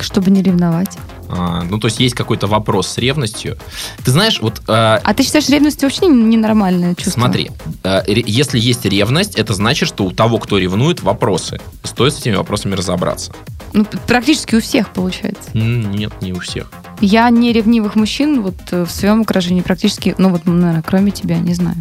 чтобы 0.00 0.30
не 0.30 0.42
ревновать. 0.42 0.96
А, 1.28 1.62
ну, 1.62 1.78
то 1.78 1.88
есть 1.88 2.00
есть 2.00 2.14
какой-то 2.14 2.46
вопрос 2.46 2.88
с 2.88 2.98
ревностью. 2.98 3.58
Ты 4.04 4.10
знаешь, 4.10 4.40
вот 4.40 4.62
а, 4.66 5.00
А 5.04 5.14
ты 5.14 5.22
считаешь, 5.22 5.48
ревность 5.48 5.82
вообще 5.82 6.06
ненормальное 6.06 6.94
чувство? 6.94 7.12
Смотри, 7.12 7.50
э, 7.84 8.02
если 8.06 8.58
есть 8.58 8.84
ревность, 8.84 9.36
это 9.36 9.52
значит, 9.54 9.88
что 9.88 10.04
у 10.04 10.10
того, 10.10 10.38
кто 10.38 10.58
ревнует, 10.58 11.02
вопросы. 11.02 11.60
Стоит 11.84 12.14
с 12.14 12.20
этими 12.20 12.34
вопросами 12.34 12.74
разобраться. 12.74 13.32
Ну, 13.74 13.84
практически 14.06 14.54
у 14.54 14.60
всех 14.60 14.90
получается. 14.90 15.50
Нет, 15.52 16.12
не 16.22 16.32
у 16.32 16.40
всех. 16.40 16.70
Я 17.00 17.28
не 17.30 17.52
ревнивых 17.52 17.94
мужчин 17.94 18.42
вот 18.42 18.56
э, 18.70 18.84
в 18.84 18.90
своем 18.90 19.20
окружении 19.22 19.60
практически, 19.60 20.14
ну 20.18 20.30
вот, 20.30 20.46
наверное, 20.46 20.82
кроме 20.82 21.10
тебя, 21.10 21.38
не 21.38 21.54
знаю. 21.54 21.76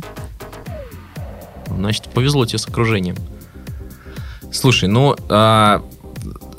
Значит, 1.67 2.09
повезло 2.09 2.45
тебе 2.45 2.59
с 2.59 2.67
окружением. 2.67 3.15
Слушай, 4.51 4.89
ну 4.89 5.15
а, 5.29 5.83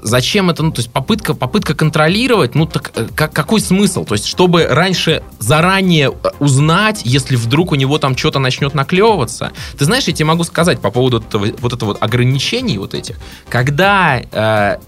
зачем 0.08 0.50
это? 0.50 0.62
Ну, 0.62 0.72
то 0.72 0.80
есть 0.80 0.90
попытка, 0.90 1.34
попытка 1.34 1.74
контролировать, 1.74 2.54
ну 2.54 2.66
так 2.66 2.90
э, 2.94 3.06
как, 3.14 3.32
какой 3.32 3.60
смысл? 3.60 4.04
То 4.04 4.14
есть, 4.14 4.26
чтобы 4.26 4.66
раньше 4.66 5.22
заранее 5.38 6.10
э, 6.10 6.28
узнать, 6.40 7.02
если 7.04 7.36
вдруг 7.36 7.72
у 7.72 7.74
него 7.74 7.98
там 7.98 8.16
что-то 8.16 8.38
начнет 8.38 8.74
наклевываться. 8.74 9.52
Ты 9.78 9.84
знаешь, 9.84 10.04
я 10.04 10.12
тебе 10.12 10.26
могу 10.26 10.44
сказать 10.44 10.80
по 10.80 10.90
поводу 10.90 11.20
этого, 11.20 11.46
вот 11.60 11.72
этого 11.72 11.90
вот 11.90 12.02
ограничений 12.02 12.78
вот 12.78 12.94
этих. 12.94 13.16
Когда 13.48 14.20
э, 14.20 14.78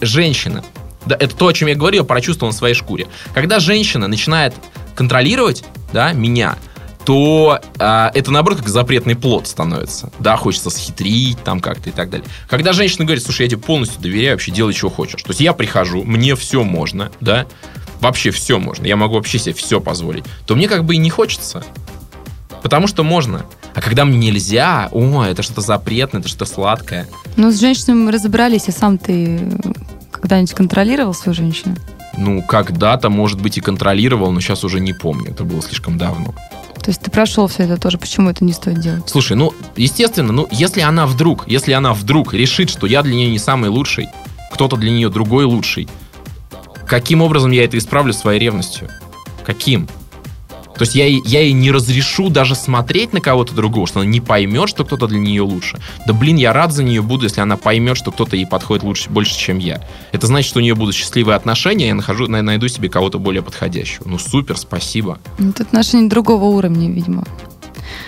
женщина, 0.00 0.64
да, 1.06 1.16
это 1.18 1.34
то, 1.34 1.48
о 1.48 1.52
чем 1.52 1.68
я 1.68 1.74
говорил, 1.74 2.02
я 2.02 2.06
прочувствовал 2.06 2.52
на 2.52 2.56
своей 2.56 2.74
шкуре. 2.74 3.06
Когда 3.34 3.60
женщина 3.60 4.08
начинает 4.08 4.54
контролировать, 4.94 5.64
да, 5.92 6.12
меня, 6.12 6.56
то 7.06 7.60
а, 7.78 8.10
это 8.14 8.32
наоборот 8.32 8.58
как 8.58 8.68
запретный 8.68 9.14
плод 9.14 9.46
становится. 9.46 10.10
Да, 10.18 10.36
хочется 10.36 10.70
схитрить 10.70 11.38
там 11.44 11.60
как-то 11.60 11.88
и 11.88 11.92
так 11.92 12.10
далее. 12.10 12.26
Когда 12.50 12.72
женщина 12.72 13.04
говорит, 13.04 13.22
слушай, 13.22 13.42
я 13.42 13.48
тебе 13.48 13.60
полностью 13.60 14.02
доверяю, 14.02 14.34
вообще 14.34 14.50
делай, 14.50 14.74
что 14.74 14.90
хочешь. 14.90 15.22
То 15.22 15.30
есть 15.30 15.40
я 15.40 15.52
прихожу, 15.52 16.02
мне 16.02 16.34
все 16.34 16.64
можно, 16.64 17.12
да, 17.20 17.46
вообще 18.00 18.32
все 18.32 18.58
можно, 18.58 18.86
я 18.86 18.96
могу 18.96 19.14
вообще 19.14 19.38
себе 19.38 19.54
все 19.54 19.80
позволить, 19.80 20.24
то 20.46 20.56
мне 20.56 20.66
как 20.66 20.84
бы 20.84 20.96
и 20.96 20.98
не 20.98 21.08
хочется. 21.08 21.64
Потому 22.62 22.88
что 22.88 23.04
можно. 23.04 23.46
А 23.74 23.80
когда 23.80 24.04
мне 24.04 24.18
нельзя, 24.18 24.88
о, 24.90 25.22
это 25.22 25.44
что-то 25.44 25.60
запретное, 25.60 26.20
это 26.20 26.28
что-то 26.28 26.46
сладкое. 26.46 27.06
Ну, 27.36 27.52
с 27.52 27.60
женщинами 27.60 27.98
мы 27.98 28.10
разобрались, 28.10 28.66
а 28.66 28.72
сам 28.72 28.98
ты 28.98 29.40
когда-нибудь 30.10 30.54
контролировал 30.54 31.14
свою 31.14 31.36
женщину? 31.36 31.76
Ну, 32.16 32.42
когда-то, 32.42 33.10
может 33.10 33.40
быть, 33.40 33.58
и 33.58 33.60
контролировал, 33.60 34.32
но 34.32 34.40
сейчас 34.40 34.64
уже 34.64 34.80
не 34.80 34.92
помню. 34.92 35.30
Это 35.30 35.44
было 35.44 35.62
слишком 35.62 35.98
давно. 35.98 36.34
То 36.86 36.90
есть 36.90 37.02
ты 37.02 37.10
прошел 37.10 37.48
все 37.48 37.64
это 37.64 37.78
тоже, 37.78 37.98
почему 37.98 38.30
это 38.30 38.44
не 38.44 38.52
стоит 38.52 38.78
делать? 38.78 39.08
Слушай, 39.08 39.36
ну, 39.36 39.52
естественно, 39.74 40.32
ну, 40.32 40.46
если 40.52 40.82
она 40.82 41.08
вдруг, 41.08 41.48
если 41.48 41.72
она 41.72 41.92
вдруг 41.92 42.32
решит, 42.32 42.70
что 42.70 42.86
я 42.86 43.02
для 43.02 43.12
нее 43.12 43.28
не 43.28 43.40
самый 43.40 43.70
лучший, 43.70 44.06
кто-то 44.52 44.76
для 44.76 44.92
нее 44.92 45.08
другой 45.08 45.46
лучший, 45.46 45.88
каким 46.86 47.22
образом 47.22 47.50
я 47.50 47.64
это 47.64 47.76
исправлю 47.76 48.12
своей 48.12 48.38
ревностью? 48.38 48.88
Каким? 49.44 49.88
То 50.76 50.82
есть 50.82 50.94
я, 50.94 51.06
ей- 51.06 51.22
я 51.24 51.40
ей 51.40 51.52
не 51.52 51.70
разрешу 51.70 52.28
даже 52.28 52.54
смотреть 52.54 53.12
на 53.12 53.20
кого-то 53.20 53.54
другого, 53.54 53.86
что 53.86 54.00
она 54.00 54.08
не 54.08 54.20
поймет, 54.20 54.68
что 54.68 54.84
кто-то 54.84 55.06
для 55.06 55.18
нее 55.18 55.42
лучше. 55.42 55.78
Да 56.06 56.12
блин, 56.12 56.36
я 56.36 56.52
рад 56.52 56.72
за 56.72 56.82
нее 56.84 57.02
буду, 57.02 57.24
если 57.24 57.40
она 57.40 57.56
поймет, 57.56 57.96
что 57.96 58.12
кто-то 58.12 58.36
ей 58.36 58.46
подходит 58.46 58.84
лучше, 58.84 59.08
больше, 59.10 59.36
чем 59.38 59.58
я. 59.58 59.82
Это 60.12 60.26
значит, 60.26 60.48
что 60.50 60.58
у 60.58 60.62
нее 60.62 60.74
будут 60.74 60.94
счастливые 60.94 61.36
отношения, 61.36 61.88
я 61.88 61.94
нахожу, 61.94 62.26
на- 62.28 62.42
найду 62.42 62.68
себе 62.68 62.88
кого-то 62.88 63.18
более 63.18 63.42
подходящего. 63.42 64.06
Ну 64.08 64.18
супер, 64.18 64.56
спасибо. 64.56 65.18
Ну, 65.38 65.50
Это 65.50 65.62
отношения 65.62 66.08
другого 66.08 66.44
уровня, 66.44 66.90
видимо. 66.90 67.24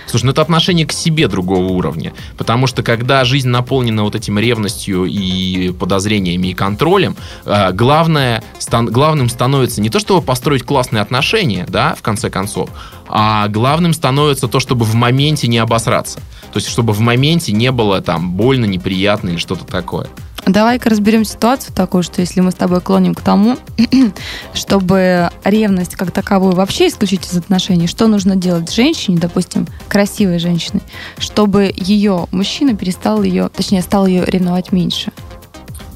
Слушай, 0.09 0.25
ну 0.25 0.33
это 0.33 0.43
отношение 0.43 0.87
к 0.87 0.93
себе 0.93 1.29
другого 1.29 1.67
уровня. 1.67 2.13
Потому 2.37 2.67
что 2.67 2.83
когда 2.83 3.25
жизнь 3.25 3.49
наполнена 3.49 4.05
вот 4.05 4.15
этим 4.15 4.39
ревностью 4.39 5.05
и 5.05 5.71
подозрениями 5.73 6.49
и 6.49 6.55
контролем, 6.55 7.17
э, 7.45 7.73
главное, 7.73 8.43
стан- 8.59 8.87
главным 8.87 9.29
становится 9.29 9.81
не 9.81 9.91
то, 9.91 9.99
чтобы 9.99 10.23
построить 10.23 10.63
классные 10.63 11.03
отношения, 11.03 11.67
да, 11.69 11.95
в 11.95 12.03
конце 12.03 12.31
концов, 12.31 12.71
а 13.09 13.49
главным 13.49 13.93
становится 13.93 14.49
то, 14.49 14.61
чтобы 14.61 14.85
в 14.85 14.95
моменте 14.95 15.49
не 15.49 15.59
обосраться. 15.59 16.21
То 16.53 16.57
есть, 16.57 16.69
чтобы 16.69 16.93
в 16.93 17.01
моменте 17.01 17.53
не 17.53 17.71
было 17.71 18.01
там 18.01 18.33
больно, 18.33 18.65
неприятно 18.65 19.31
или 19.31 19.37
что-то 19.37 19.65
такое. 19.65 20.09
Давай-ка 20.49 20.89
разберем 20.89 21.25
ситуацию 21.25 21.75
такую, 21.75 22.03
что 22.03 22.21
если 22.23 22.41
мы 22.41 22.51
с 22.51 22.55
тобой 22.55 22.81
клоним 22.81 23.15
к 23.15 23.21
тому, 23.21 23.59
чтобы 24.55 25.31
ревность 25.45 25.95
как 25.95 26.11
таковую 26.11 26.55
вообще 26.55 26.89
исключить 26.89 27.27
из 27.27 27.37
отношений, 27.37 27.87
что 27.87 28.07
нужно 28.07 28.35
делать 28.35 28.73
женщине, 28.73 29.19
допустим, 29.19 29.67
красивой 29.89 30.39
женщине, 30.39 30.81
чтобы 31.19 31.73
ее 31.77 32.27
мужчина 32.31 32.75
перестал 32.75 33.23
ее, 33.23 33.51
точнее, 33.51 33.83
стал 33.83 34.07
ее 34.07 34.25
ревновать 34.25 34.73
меньше? 34.73 35.13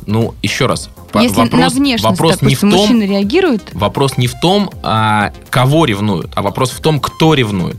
Ну, 0.06 0.35
еще 0.42 0.66
раз. 0.66 0.90
если 1.14 1.37
на 1.37 1.44
вопрос, 1.44 1.73
внешность, 1.73 2.21
вопрос 2.21 2.42
не 2.42 2.54
в 2.54 2.61
допустим, 2.61 2.71
том, 2.71 2.80
мужчина 2.80 3.02
реагирует, 3.04 3.62
Вопрос 3.73 4.18
не 4.18 4.26
в 4.26 4.35
том, 4.40 4.71
а, 4.82 5.32
кого 5.49 5.87
ревнуют, 5.87 6.32
а 6.35 6.42
вопрос 6.42 6.73
в 6.73 6.80
том, 6.80 7.00
кто 7.00 7.35
ревнует. 7.35 7.76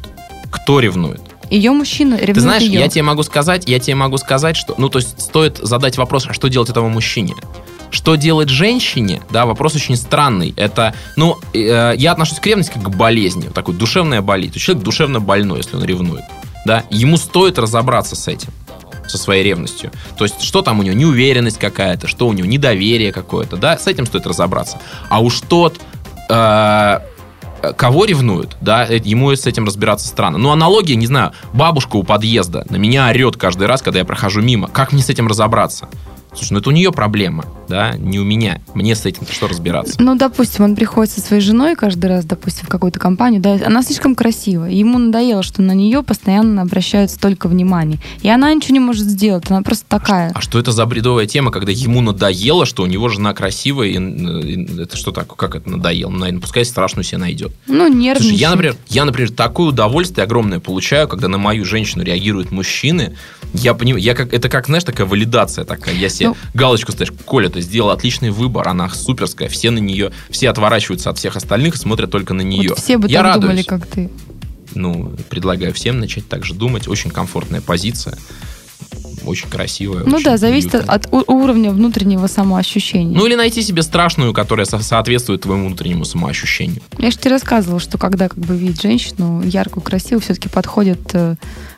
Кто 0.50 0.80
ревнует. 0.80 1.22
Ее 1.54 1.72
мужчина 1.72 2.16
ревнует 2.16 2.36
Ты 2.36 2.42
знаешь, 2.42 2.64
ее. 2.64 2.80
я 2.80 2.88
тебе 2.88 3.04
могу 3.04 3.22
сказать, 3.24 3.64
я 3.68 3.80
тебе 3.80 3.96
могу 3.96 4.18
сказать, 4.18 4.58
что, 4.58 4.74
ну, 4.78 4.90
то 4.90 5.00
есть 5.00 5.22
стоит 5.22 5.58
задать 5.58 5.98
вопрос, 5.98 6.26
а 6.28 6.34
что 6.34 6.48
делать 6.48 6.70
этому 6.70 6.90
мужчине? 6.90 7.36
Что 7.92 8.16
делать 8.16 8.50
женщине? 8.50 9.22
Да, 9.30 9.46
вопрос 9.46 9.76
очень 9.76 9.96
странный. 9.96 10.56
Это, 10.58 10.96
ну, 11.16 11.38
э, 11.54 11.94
я 11.96 12.12
отношусь 12.12 12.40
к 12.40 12.46
ревности 12.48 12.74
как 12.74 12.84
к 12.84 12.90
болезни, 12.90 13.44
вот 13.46 13.54
такой 13.54 13.76
душевная 13.76 14.22
болезнь. 14.22 14.58
Человек 14.58 14.84
душевно 14.84 15.20
больной, 15.20 15.60
если 15.60 15.76
он 15.76 15.84
ревнует. 15.84 16.24
Да, 16.66 16.86
ему 16.90 17.18
стоит 17.18 17.60
разобраться 17.60 18.16
с 18.16 18.28
этим 18.28 18.50
со 19.08 19.20
своей 19.20 19.44
ревностью. 19.44 19.92
То 20.18 20.24
есть, 20.24 20.42
что 20.42 20.64
там 20.64 20.80
у 20.80 20.84
него, 20.84 20.96
неуверенность 20.96 21.60
какая-то, 21.60 22.08
что 22.08 22.28
у 22.28 22.34
него, 22.34 22.48
недоверие 22.48 23.12
какое-то, 23.12 23.58
да, 23.58 23.78
с 23.78 23.86
этим 23.86 24.08
стоит 24.08 24.26
разобраться. 24.26 24.80
А 25.10 25.22
уж 25.22 25.42
тот, 25.42 25.80
э, 26.30 27.00
кого 27.72 28.06
ревнуют, 28.06 28.58
да, 28.62 28.86
э, 28.86 29.00
ему 29.04 29.34
с 29.34 29.48
этим 29.48 29.66
разбираться 29.66 30.08
странно. 30.08 30.38
Ну, 30.38 30.52
аналогия, 30.52 30.96
не 30.96 31.08
знаю, 31.08 31.32
бабушка 31.54 31.96
у 31.96 32.04
подъезда 32.04 32.66
на 32.70 32.76
меня 32.76 33.08
орет 33.08 33.38
каждый 33.38 33.68
раз, 33.68 33.82
когда 33.82 34.00
я 34.00 34.06
прохожу 34.06 34.42
мимо. 34.42 34.68
Как 34.68 34.92
мне 34.92 35.02
с 35.02 35.10
этим 35.10 35.28
разобраться? 35.28 35.88
Слушай, 36.36 36.54
ну 36.54 36.60
это 36.60 36.70
у 36.70 36.72
нее 36.72 36.92
проблема, 36.92 37.46
да, 37.68 37.94
не 37.98 38.20
у 38.20 38.24
меня. 38.24 38.60
Мне 38.74 38.96
с 38.96 39.06
этим 39.06 39.26
что 39.30 39.48
разбираться? 39.48 40.02
Ну, 40.02 40.16
допустим, 40.16 40.66
он 40.66 40.76
приходит 40.76 41.14
со 41.14 41.22
своей 41.22 41.42
женой 41.42 41.76
каждый 41.76 42.08
раз, 42.08 42.26
допустим, 42.26 42.66
в 42.66 42.70
какую-то 42.70 43.00
компанию, 43.00 43.42
да, 43.42 43.60
она 43.66 43.84
слишком 43.84 44.16
красивая, 44.16 44.72
ему 44.72 44.98
надоело, 44.98 45.44
что 45.44 45.62
на 45.62 45.74
нее 45.74 46.04
постоянно 46.04 46.62
обращают 46.62 47.12
столько 47.12 47.48
внимания. 47.48 48.00
И 48.22 48.30
она 48.30 48.54
ничего 48.54 48.74
не 48.74 48.80
может 48.80 49.06
сделать, 49.06 49.46
она 49.50 49.62
просто 49.62 49.86
такая. 49.88 50.32
А 50.34 50.42
что 50.42 50.60
это 50.60 50.72
за 50.72 50.86
бредовая 50.86 51.26
тема, 51.28 51.52
когда 51.52 51.72
ему 51.72 52.02
надоело, 52.02 52.66
что 52.66 52.84
у 52.84 52.88
него 52.88 53.10
жена 53.10 53.34
красивая, 53.34 53.88
и, 53.88 53.98
и 53.98 54.82
это 54.82 54.98
что 54.98 55.12
такое? 55.12 55.38
Как 55.38 55.56
это 55.56 55.70
надоело? 55.70 56.10
Ну, 56.10 56.20
наверное, 56.20 56.42
пускай 56.42 56.66
страшную 56.66 57.04
себе 57.04 57.20
найдет. 57.20 57.52
Ну, 57.68 57.88
нервничает. 57.88 58.22
Слушай, 58.22 58.36
я, 58.38 58.50
например, 58.52 58.76
я, 58.88 59.06
например, 59.06 59.32
такое 59.32 59.68
удовольствие 59.68 60.24
огромное 60.24 60.60
получаю, 60.60 61.08
когда 61.08 61.28
на 61.28 61.38
мою 61.38 61.66
женщину 61.66 62.04
реагируют 62.04 62.52
мужчины. 62.52 63.16
Я 63.54 63.74
понимаю, 63.74 64.04
я 64.04 64.16
как, 64.16 64.34
это 64.34 64.50
как, 64.50 64.66
знаешь, 64.66 64.84
такая 64.84 65.06
валидация 65.06 65.64
такая. 65.66 65.96
Я 65.96 66.10
себе 66.10 66.23
Ну. 66.30 66.38
галочку 66.54 66.92
ставишь, 66.92 67.14
Коля, 67.26 67.50
ты 67.50 67.62
сделал 67.62 67.90
отличный 67.90 68.30
выбор, 68.32 68.68
она 68.68 68.90
суперская, 68.90 69.50
все 69.50 69.72
на 69.72 69.80
нее, 69.80 70.12
все 70.30 70.50
отворачиваются 70.50 71.10
от 71.10 71.18
всех 71.18 71.36
остальных 71.36 71.76
и 71.76 71.78
смотрят 71.78 72.12
только 72.12 72.34
на 72.34 72.42
нее. 72.42 72.70
Вот 72.70 72.80
все 72.80 72.98
бы 72.98 73.08
я 73.08 73.20
так 73.20 73.34
радуюсь. 73.36 73.44
думали, 73.44 73.64
как 73.64 73.88
ты. 73.88 74.10
Ну, 74.76 75.14
предлагаю 75.30 75.74
всем 75.74 76.00
начать 76.00 76.28
так 76.28 76.44
же 76.44 76.54
думать. 76.56 76.88
Очень 76.88 77.12
комфортная 77.12 77.62
позиция. 77.62 78.18
Очень 79.26 79.50
красивая. 79.50 80.04
Ну 80.06 80.16
очень 80.16 80.26
да, 80.26 80.38
зависит 80.38 80.74
уютная. 80.74 80.96
от 80.96 81.08
уровня 81.12 81.72
внутреннего 81.72 82.28
самоощущения. 82.28 83.18
Ну 83.18 83.26
или 83.26 83.36
найти 83.36 83.62
себе 83.62 83.82
страшную, 83.82 84.34
которая 84.34 84.66
со- 84.66 84.80
соответствует 84.80 85.42
твоему 85.42 85.68
внутреннему 85.68 86.04
самоощущению. 86.04 86.82
Я 86.98 87.10
же 87.12 87.18
тебе 87.18 87.32
рассказывала, 87.32 87.80
что 87.80 87.98
когда 87.98 88.28
как 88.28 88.40
бы 88.40 88.58
видит 88.58 88.82
женщину 88.82 89.42
яркую, 89.44 89.82
красивую, 89.84 90.20
все-таки 90.22 90.50
подходит 90.50 91.00
э, 91.14 91.36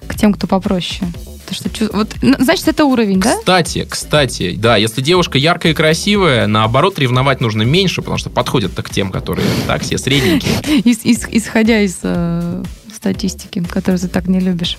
к 0.07 0.15
тем, 0.15 0.33
кто 0.33 0.47
попроще. 0.47 1.11
То, 1.47 1.53
что, 1.53 1.69
вот, 1.93 2.15
ну, 2.21 2.35
значит, 2.39 2.67
это 2.67 2.85
уровень, 2.85 3.19
да? 3.19 3.37
Кстати, 3.37 3.85
кстати, 3.89 4.55
да, 4.55 4.77
если 4.77 5.01
девушка 5.01 5.37
яркая 5.37 5.73
и 5.73 5.75
красивая, 5.75 6.47
наоборот, 6.47 6.97
ревновать 6.97 7.41
нужно 7.41 7.61
меньше, 7.61 8.01
потому 8.01 8.17
что 8.17 8.29
подходят-то 8.29 8.81
к 8.83 8.89
тем, 8.89 9.11
которые 9.11 9.47
так 9.67 9.83
все 9.83 9.97
средненькие. 9.97 10.53
Ис- 10.83 11.03
ис- 11.03 11.29
исходя 11.31 11.81
из 11.81 11.99
э, 12.03 12.63
статистики, 12.93 13.63
которую 13.69 13.99
ты 13.99 14.07
так 14.07 14.27
не 14.27 14.39
любишь. 14.39 14.77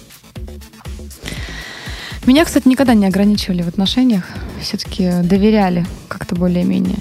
Меня, 2.27 2.45
кстати, 2.45 2.67
никогда 2.67 2.95
не 2.95 3.07
ограничивали 3.07 3.63
в 3.63 3.69
отношениях. 3.69 4.25
Все-таки 4.61 5.11
доверяли 5.23 5.87
как-то 6.09 6.35
более-менее. 6.35 6.99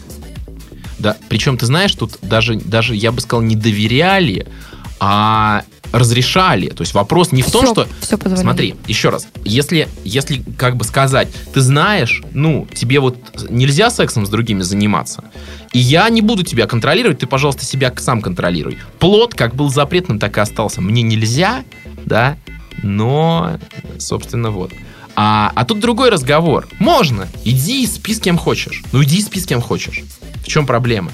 Да, 0.99 1.17
причем, 1.29 1.57
ты 1.57 1.65
знаешь, 1.65 1.93
тут 1.95 2.19
даже, 2.21 2.55
даже, 2.55 2.95
я 2.95 3.11
бы 3.11 3.19
сказал, 3.21 3.41
не 3.41 3.55
доверяли, 3.55 4.47
а 4.99 5.63
разрешали. 5.97 6.67
То 6.69 6.81
есть 6.81 6.93
вопрос 6.93 7.31
не 7.31 7.41
в 7.41 7.51
том, 7.51 7.67
что... 7.67 7.87
всё 8.01 8.17
позволяли. 8.17 8.41
Смотри, 8.41 8.75
еще 8.87 9.09
раз. 9.09 9.27
Если, 9.43 9.87
если, 10.03 10.43
как 10.57 10.75
бы 10.75 10.83
сказать, 10.83 11.29
ты 11.53 11.61
знаешь, 11.61 12.21
ну, 12.33 12.67
тебе 12.73 12.99
вот 12.99 13.17
нельзя 13.49 13.89
сексом 13.89 14.25
с 14.25 14.29
другими 14.29 14.61
заниматься, 14.61 15.23
и 15.71 15.79
я 15.79 16.09
не 16.09 16.21
буду 16.21 16.43
тебя 16.43 16.67
контролировать, 16.67 17.19
ты, 17.19 17.27
пожалуйста, 17.27 17.65
себя 17.65 17.93
сам 17.97 18.21
контролируй. 18.21 18.77
Плод 18.99 19.33
как 19.33 19.55
был 19.55 19.69
запретным, 19.69 20.19
так 20.19 20.37
и 20.37 20.41
остался. 20.41 20.81
Мне 20.81 21.01
нельзя, 21.01 21.63
да, 22.05 22.37
но, 22.83 23.57
собственно, 23.97 24.51
вот. 24.51 24.71
А, 25.15 25.51
а 25.55 25.63
тут 25.63 25.79
другой 25.79 26.09
разговор. 26.09 26.67
Можно. 26.77 27.27
Иди 27.45 27.83
и 27.83 27.87
спи 27.87 28.13
с 28.13 28.19
кем 28.19 28.37
хочешь. 28.37 28.83
Ну, 28.91 29.01
иди 29.01 29.19
и 29.19 29.21
спи 29.21 29.39
с 29.39 29.45
кем 29.45 29.61
хочешь. 29.61 30.03
В 30.41 30.47
чем 30.47 30.67
проблема? 30.67 31.11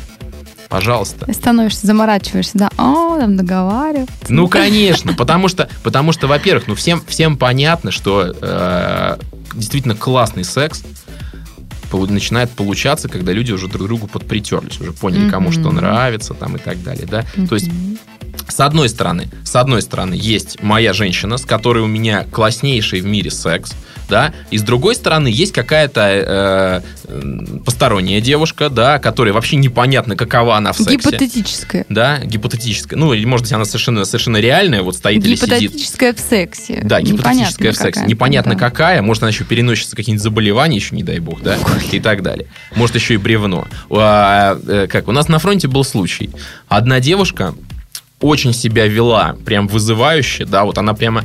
Пожалуйста. 0.72 1.32
Становишься, 1.34 1.86
заморачиваешься, 1.86 2.58
да, 2.58 2.70
о, 2.78 3.20
там 3.20 3.36
договариваться. 3.36 4.16
Ну, 4.30 4.48
конечно, 4.48 5.14
потому 5.14 5.50
что, 5.50 5.68
потому 5.84 6.14
что, 6.14 6.28
во-первых, 6.28 6.68
ну 6.68 6.76
всем, 6.76 7.04
всем 7.06 7.36
понятно, 7.36 7.92
что 7.92 8.34
э, 8.42 9.18
действительно 9.54 9.96
классный 9.96 10.46
секс 10.46 10.82
начинает 11.92 12.50
получаться, 12.52 13.10
когда 13.10 13.34
люди 13.34 13.52
уже 13.52 13.68
друг 13.68 13.86
другу 13.86 14.08
подпритерлись, 14.08 14.80
уже 14.80 14.94
поняли, 14.94 15.30
кому 15.30 15.52
что 15.52 15.72
нравится, 15.72 16.34
там 16.34 16.56
и 16.56 16.60
так 16.60 16.82
далее, 16.82 17.06
да. 17.06 17.26
То 17.50 17.56
есть. 17.56 17.70
С 18.48 18.60
одной 18.60 18.90
стороны, 18.90 19.30
с 19.44 19.56
одной 19.56 19.82
стороны, 19.82 20.14
есть 20.14 20.62
моя 20.62 20.94
женщина, 20.94 21.38
с 21.38 21.46
которой 21.46 21.84
у 21.84 21.88
меня 21.88 22.26
класснейший 22.32 23.02
в 23.02 23.06
мире 23.06 23.32
секс, 23.32 23.74
да, 24.12 24.34
и 24.52 24.58
с 24.58 24.62
другой 24.62 24.96
стороны, 24.96 25.30
есть 25.30 25.54
какая-то 25.54 26.02
э, 26.02 26.82
э, 27.06 27.60
посторонняя 27.66 28.20
девушка, 28.20 28.70
да, 28.70 29.00
которой 29.00 29.32
вообще 29.32 29.56
непонятно, 29.56 30.18
какова 30.18 30.58
она 30.58 30.74
в 30.74 30.78
сексе. 30.78 30.98
Гипотетическое. 30.98 31.86
Да, 31.88 32.20
гипотетическая. 32.20 33.00
Ну, 33.00 33.14
или, 33.14 33.24
может 33.24 33.46
быть, 33.46 33.54
она 33.54 33.64
совершенно, 33.64 34.04
совершенно 34.04 34.38
реальная, 34.38 34.82
вот 34.82 34.98
стоит 34.98 35.24
или 35.24 35.36
сидит. 35.36 35.62
Гипотетическое 35.62 36.14
в 36.14 36.20
сексе. 36.20 36.82
Да, 36.84 37.02
гипотетическая 37.02 37.72
в 37.72 37.76
сексе. 37.76 37.92
какая-то, 37.92 38.10
Непонятно 38.10 38.54
да. 38.54 38.60
какая. 38.60 39.02
Может, 39.02 39.24
она 39.24 39.30
еще 39.30 39.46
переносится 39.46 39.96
какие-нибудь 39.96 40.24
заболевания, 40.24 40.76
еще 40.76 40.94
не 40.94 41.04
дай 41.04 41.20
бог, 41.20 41.42
да, 41.42 41.58
и 41.92 42.02
так 42.02 42.22
далее. 42.22 42.48
Может, 42.76 42.96
еще 42.96 43.14
и 43.14 43.18
бревно. 43.18 43.66
А, 43.90 44.60
э, 44.68 44.88
как, 44.88 45.08
у 45.08 45.14
нас 45.14 45.30
на 45.30 45.40
фронте 45.40 45.70
был 45.70 45.86
случай. 45.86 46.32
Одна 46.68 47.00
девушка 47.00 47.56
очень 48.22 48.54
себя 48.54 48.88
вела 48.88 49.36
прям 49.46 49.68
вызывающе, 49.68 50.46
да, 50.46 50.64
вот 50.64 50.78
она 50.78 50.94
прямо 50.94 51.24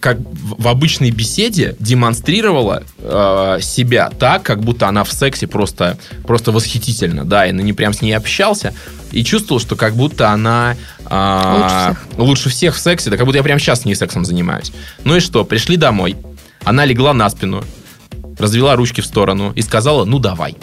как 0.00 0.18
в 0.20 0.68
обычной 0.68 1.10
беседе 1.10 1.76
демонстрировала 1.78 2.82
э, 2.98 3.58
себя 3.60 4.10
так, 4.18 4.42
как 4.42 4.60
будто 4.60 4.88
она 4.88 5.04
в 5.04 5.12
сексе 5.12 5.46
просто, 5.46 5.98
просто 6.26 6.52
восхитительно, 6.52 7.24
да, 7.24 7.46
и 7.46 7.52
на 7.52 7.60
не 7.60 7.72
прям 7.72 7.92
с 7.92 8.02
ней 8.02 8.12
общался, 8.12 8.74
и 9.10 9.24
чувствовал, 9.24 9.60
что 9.60 9.76
как 9.76 9.94
будто 9.94 10.30
она 10.30 10.76
а, 11.04 11.94
Лучше 12.16 12.32
лучше 12.32 12.48
всех 12.48 12.74
в 12.74 12.78
сексе, 12.78 13.10
да 13.10 13.16
как 13.16 13.26
будто 13.26 13.38
я 13.38 13.44
прямо 13.44 13.60
сейчас 13.60 13.82
с 13.82 13.84
ней 13.84 13.94
сексом 13.94 14.24
занимаюсь. 14.24 14.72
Ну 15.04 15.16
и 15.16 15.20
что, 15.20 15.44
пришли 15.44 15.76
домой, 15.76 16.16
она 16.64 16.84
легла 16.86 17.12
на 17.12 17.28
спину, 17.28 17.62
развела 18.38 18.76
ручки 18.76 19.00
в 19.00 19.06
сторону 19.06 19.52
и 19.54 19.62
сказала, 19.62 20.04
ну 20.04 20.18
давай. 20.18 20.56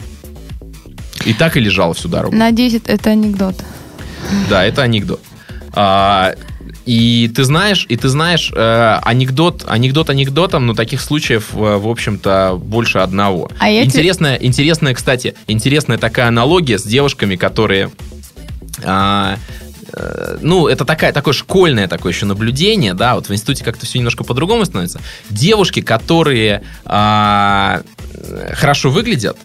И 1.25 1.33
так 1.33 1.57
и 1.57 1.59
лежала 1.59 1.93
всю 1.93 2.07
дорогу. 2.07 2.35
Надеюсь, 2.35 2.81
это 2.85 3.11
анекдот. 3.11 3.55
Да, 4.49 4.65
это 4.65 4.83
анекдот. 4.83 5.21
А, 5.73 6.35
и 6.85 7.31
ты 7.35 7.43
знаешь, 7.43 7.85
и 7.87 7.95
ты 7.95 8.09
знаешь, 8.09 8.51
э, 8.55 8.99
анекдот, 9.03 9.63
анекдот 9.67 10.09
анекдотом, 10.09 10.65
но 10.65 10.73
таких 10.73 11.01
случаев, 11.01 11.49
э, 11.53 11.57
в 11.77 11.87
общем-то, 11.87 12.59
больше 12.61 12.99
одного. 12.99 13.49
А 13.59 13.69
я 13.69 13.81
те- 13.81 13.87
интересная, 13.87 14.35
интересная, 14.35 14.93
кстати, 14.93 15.35
интересная 15.47 15.97
такая 15.97 16.27
аналогия 16.27 16.79
с 16.79 16.83
девушками, 16.83 17.35
которые 17.35 17.91
а, 18.83 19.37
э, 19.93 20.37
ну, 20.41 20.67
это 20.67 20.85
такая, 20.85 21.11
такое 21.11 21.33
школьное 21.33 21.87
такое 21.87 22.13
еще 22.13 22.25
наблюдение, 22.25 22.93
да, 22.93 23.15
вот 23.15 23.27
в 23.29 23.33
институте 23.33 23.63
как-то 23.63 23.85
все 23.85 23.99
немножко 23.99 24.23
по-другому 24.23 24.65
становится. 24.65 25.01
Девушки, 25.29 25.81
которые 25.81 26.63
а, 26.85 27.81
э, 28.13 28.53
хорошо 28.55 28.89
выглядят, 28.89 29.37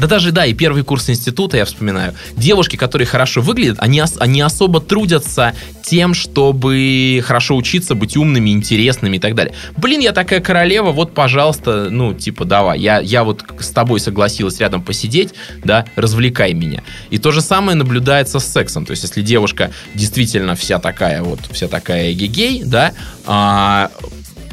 да 0.00 0.06
даже, 0.06 0.32
да, 0.32 0.46
и 0.46 0.54
первый 0.54 0.82
курс 0.82 1.10
института 1.10 1.58
я 1.58 1.64
вспоминаю. 1.66 2.14
Девушки, 2.36 2.76
которые 2.76 3.06
хорошо 3.06 3.42
выглядят, 3.42 3.76
они, 3.80 4.02
они 4.18 4.40
особо 4.40 4.80
трудятся 4.80 5.54
тем, 5.82 6.14
чтобы 6.14 7.22
хорошо 7.24 7.56
учиться, 7.56 7.94
быть 7.94 8.16
умными, 8.16 8.50
интересными 8.50 9.18
и 9.18 9.20
так 9.20 9.34
далее. 9.34 9.54
Блин, 9.76 10.00
я 10.00 10.12
такая 10.12 10.40
королева, 10.40 10.90
вот, 10.90 11.12
пожалуйста, 11.12 11.88
ну, 11.90 12.14
типа, 12.14 12.46
давай, 12.46 12.80
я, 12.80 13.00
я 13.00 13.24
вот 13.24 13.44
с 13.58 13.68
тобой 13.68 14.00
согласилась 14.00 14.58
рядом 14.58 14.82
посидеть, 14.82 15.34
да, 15.62 15.84
развлекай 15.96 16.54
меня. 16.54 16.82
И 17.10 17.18
то 17.18 17.30
же 17.30 17.42
самое 17.42 17.76
наблюдается 17.76 18.38
с 18.38 18.46
сексом. 18.46 18.86
То 18.86 18.92
есть, 18.92 19.02
если 19.02 19.20
девушка 19.20 19.70
действительно 19.94 20.54
вся 20.54 20.78
такая 20.78 21.22
вот, 21.22 21.40
вся 21.50 21.68
такая 21.68 22.12
гей, 22.14 22.62
да, 22.64 22.92
а, 23.26 23.90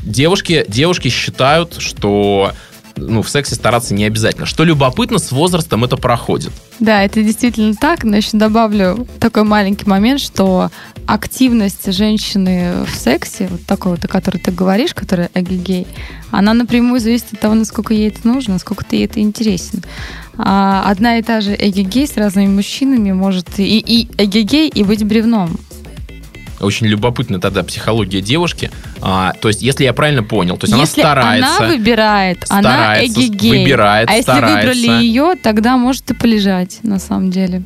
девушки, 0.04 0.66
девушки 0.68 1.10
считают, 1.10 1.76
что 1.80 2.52
ну, 2.98 3.22
в 3.22 3.30
сексе 3.30 3.56
стараться 3.56 3.94
не 3.94 4.04
обязательно. 4.06 4.46
Что 4.46 4.64
любопытно, 4.64 5.20
с 5.20 5.32
возрастом 5.32 5.84
это 5.84 5.98
проходит. 5.98 6.52
Да, 6.80 7.04
это 7.04 7.24
действительно 7.24 7.74
так, 7.74 8.04
но 8.04 8.18
еще 8.18 8.38
добавлю 8.38 9.08
такой 9.20 9.44
маленький 9.44 9.90
момент, 9.90 10.20
что 10.20 10.70
активность 11.06 11.92
женщины 11.94 12.86
в 12.86 12.96
сексе, 12.96 13.48
вот 13.50 13.64
такой 13.66 13.94
вот, 13.94 14.04
о 14.04 14.08
которой 14.08 14.38
ты 14.38 14.52
говоришь, 14.52 14.94
которая 14.94 15.30
эгегей, 15.34 15.88
она 16.32 16.54
напрямую 16.54 17.00
зависит 17.00 17.34
от 17.34 17.40
того, 17.40 17.56
насколько 17.56 17.94
ей 17.94 18.10
это 18.10 18.28
нужно, 18.28 18.54
насколько 18.54 18.84
ей 18.92 19.06
это 19.06 19.20
интересен. 19.20 19.84
А 20.38 20.84
одна 20.90 21.18
и 21.18 21.24
та 21.24 21.42
же 21.42 21.56
эгегей 21.58 22.08
с 22.08 22.16
разными 22.18 22.48
мужчинами 22.48 23.12
может 23.12 23.58
и, 23.58 23.80
и 23.80 24.08
эгегей, 24.18 24.70
и 24.70 24.84
быть 24.84 25.04
бревном. 25.04 25.58
Очень 26.60 26.88
любопытна 26.88 27.40
тогда 27.40 27.64
психология 27.64 28.22
девушки. 28.22 28.72
А, 29.02 29.34
то 29.40 29.48
есть, 29.48 29.62
если 29.62 29.84
я 29.84 29.94
правильно 29.94 30.24
понял, 30.24 30.58
то 30.58 30.66
есть 30.66 30.78
если 30.78 31.02
она 31.02 31.12
старается. 31.12 31.58
она 31.60 31.68
выбирает, 31.68 32.46
она 32.50 32.62
старается, 32.62 33.22
эгегей. 33.22 33.64
выбирает, 33.64 34.10
а 34.10 34.14
если 34.14 34.24
старается. 34.24 34.56
выбрали 34.68 35.04
ее, 35.04 35.34
тогда 35.42 35.78
может 35.78 36.10
и 36.10 36.14
полежать, 36.14 36.80
на 36.84 36.98
самом 37.00 37.30
деле. 37.32 37.64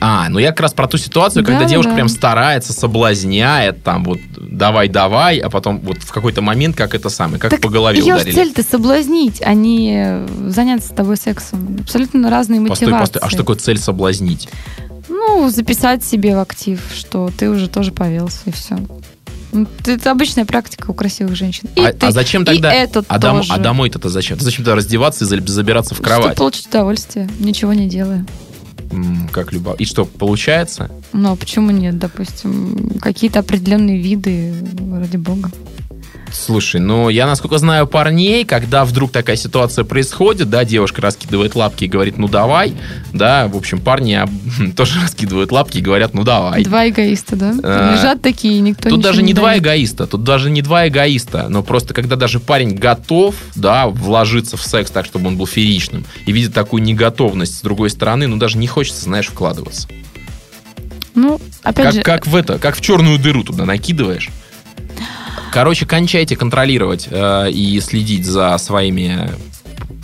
А, 0.00 0.28
ну 0.28 0.38
я 0.38 0.50
как 0.50 0.60
раз 0.60 0.72
про 0.74 0.86
ту 0.86 0.96
ситуацию, 0.96 1.44
когда 1.44 1.62
Да, 1.62 1.66
девушка 1.66 1.90
да. 1.90 1.96
прям 1.96 2.08
старается, 2.08 2.72
соблазняет, 2.72 3.82
там 3.82 4.04
вот 4.04 4.20
давай-давай, 4.36 5.38
а 5.38 5.50
потом 5.50 5.80
вот 5.80 5.98
в 5.98 6.12
какой-то 6.12 6.40
момент 6.40 6.76
как 6.76 6.94
это 6.94 7.08
самое, 7.08 7.40
как 7.40 7.50
Так 7.50 7.60
по 7.60 7.68
голове 7.68 7.98
ее 7.98 8.14
ударили. 8.14 8.32
цель-то 8.32 8.62
соблазнить, 8.62 9.42
а 9.44 9.54
не 9.54 10.20
заняться 10.46 10.88
с 10.88 10.92
тобой 10.92 11.16
сексом. 11.16 11.78
Абсолютно 11.80 12.30
разные 12.30 12.60
Постой, 12.60 12.86
мотивации. 12.86 13.00
постой, 13.14 13.22
а 13.26 13.28
что 13.28 13.38
такое 13.38 13.56
цель 13.56 13.78
соблазнить? 13.78 14.48
Ну, 15.08 15.48
записать 15.50 16.04
себе 16.04 16.36
в 16.36 16.40
актив, 16.40 16.80
что 16.94 17.30
ты 17.36 17.48
уже 17.48 17.68
тоже 17.68 17.92
повелся, 17.92 18.40
и 18.46 18.50
все. 18.50 18.78
Это 19.86 20.10
обычная 20.10 20.44
практика 20.44 20.90
у 20.90 20.94
красивых 20.94 21.34
женщин. 21.34 21.68
И 21.74 21.80
а, 21.80 21.92
ты, 21.92 22.06
а 22.06 22.10
зачем 22.12 22.42
и 22.42 22.44
тогда? 22.44 22.72
этот 22.72 23.06
а, 23.08 23.18
дом- 23.18 23.38
тоже. 23.38 23.52
а 23.54 23.58
домой-то 23.58 24.06
зачем? 24.08 24.38
Зачем 24.38 24.64
тогда 24.64 24.76
раздеваться 24.76 25.24
и 25.24 25.28
за- 25.28 25.46
забираться 25.46 25.94
в 25.94 25.98
Чтобы 25.98 26.08
кровать? 26.08 26.36
получить 26.36 26.66
удовольствие, 26.66 27.28
ничего 27.38 27.72
не 27.72 27.88
делая. 27.88 28.26
Как 29.32 29.52
любо. 29.52 29.74
И 29.74 29.84
что, 29.84 30.04
получается? 30.04 30.90
Но 31.12 31.36
почему 31.36 31.70
нет, 31.70 31.98
допустим, 31.98 32.98
какие-то 33.00 33.40
определенные 33.40 34.00
виды, 34.00 34.54
ради 34.92 35.16
бога. 35.16 35.50
Слушай, 36.32 36.80
ну 36.80 37.08
я 37.08 37.26
насколько 37.26 37.58
знаю 37.58 37.86
парней, 37.86 38.44
когда 38.44 38.84
вдруг 38.84 39.12
такая 39.12 39.36
ситуация 39.36 39.84
происходит, 39.84 40.50
да, 40.50 40.64
девушка 40.64 41.00
раскидывает 41.00 41.54
лапки 41.54 41.84
и 41.84 41.88
говорит, 41.88 42.18
ну 42.18 42.28
давай, 42.28 42.74
да, 43.12 43.48
в 43.48 43.56
общем, 43.56 43.80
парни 43.80 44.20
тоже 44.76 45.00
раскидывают 45.00 45.52
лапки 45.52 45.78
и 45.78 45.80
говорят, 45.80 46.14
ну 46.14 46.24
давай. 46.24 46.64
Два 46.64 46.88
эгоиста, 46.88 47.36
да? 47.36 47.54
А, 47.62 47.94
Лежат 47.94 48.20
такие, 48.22 48.60
никто 48.60 48.88
Тут 48.88 48.98
ничего 48.98 49.10
даже 49.10 49.22
не 49.22 49.32
два 49.32 49.50
дает. 49.50 49.62
эгоиста, 49.62 50.06
тут 50.06 50.24
даже 50.24 50.50
не 50.50 50.62
два 50.62 50.88
эгоиста, 50.88 51.46
но 51.48 51.62
просто 51.62 51.94
когда 51.94 52.16
даже 52.16 52.40
парень 52.40 52.74
готов, 52.74 53.34
да, 53.54 53.86
вложиться 53.88 54.56
в 54.56 54.62
секс 54.62 54.90
так, 54.90 55.06
чтобы 55.06 55.28
он 55.28 55.36
был 55.36 55.46
фееричным, 55.46 56.04
и 56.26 56.32
видит 56.32 56.52
такую 56.54 56.82
неготовность 56.82 57.58
с 57.58 57.60
другой 57.62 57.90
стороны, 57.90 58.26
ну 58.26 58.36
даже 58.36 58.58
не 58.58 58.66
хочется, 58.66 59.02
знаешь, 59.04 59.26
вкладываться. 59.28 59.88
Ну, 61.14 61.40
опять 61.64 61.86
Как, 61.86 61.94
же, 61.94 62.02
как 62.02 62.26
в 62.26 62.36
это, 62.36 62.58
как 62.58 62.76
в 62.76 62.80
черную 62.80 63.18
дыру 63.18 63.42
туда 63.42 63.64
накидываешь. 63.64 64.28
Короче, 65.52 65.86
кончайте 65.86 66.36
контролировать 66.36 67.08
э, 67.10 67.50
и 67.50 67.80
следить 67.80 68.24
за 68.24 68.56
своими 68.58 69.30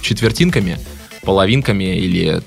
четвертинками, 0.01 0.79
половинками 1.23 1.97
или 1.97 2.41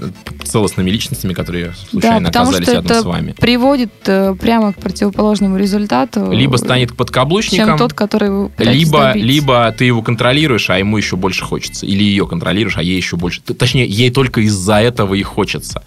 целостными 0.43 0.89
личностями, 0.89 1.33
которые 1.33 1.73
случайно 1.89 2.21
да, 2.21 2.25
потому 2.27 2.49
оказались 2.49 2.67
что 2.67 2.75
рядом 2.75 2.91
это 2.91 3.01
с 3.01 3.05
вами. 3.05 3.35
приводит 3.37 3.91
э, 4.05 4.35
прямо 4.39 4.73
к 4.73 4.77
противоположному 4.77 5.57
результату. 5.57 6.31
Либо 6.31 6.57
станет 6.57 6.89
чем 6.89 6.97
подкаблучником, 6.97 7.77
тот, 7.77 7.93
который 7.93 8.29
вы 8.29 8.51
либо, 8.57 9.13
либо 9.13 9.73
ты 9.77 9.85
его 9.85 10.01
контролируешь, 10.01 10.69
а 10.69 10.77
ему 10.77 10.97
еще 10.97 11.15
больше 11.15 11.43
хочется. 11.43 11.85
Или 11.85 12.03
ее 12.03 12.27
контролируешь, 12.27 12.77
а 12.77 12.83
ей 12.83 12.97
еще 12.97 13.17
больше. 13.17 13.41
Точнее, 13.41 13.85
ей 13.85 14.09
только 14.09 14.41
из-за 14.41 14.75
этого 14.75 15.15
и 15.15 15.23
хочется. 15.23 15.83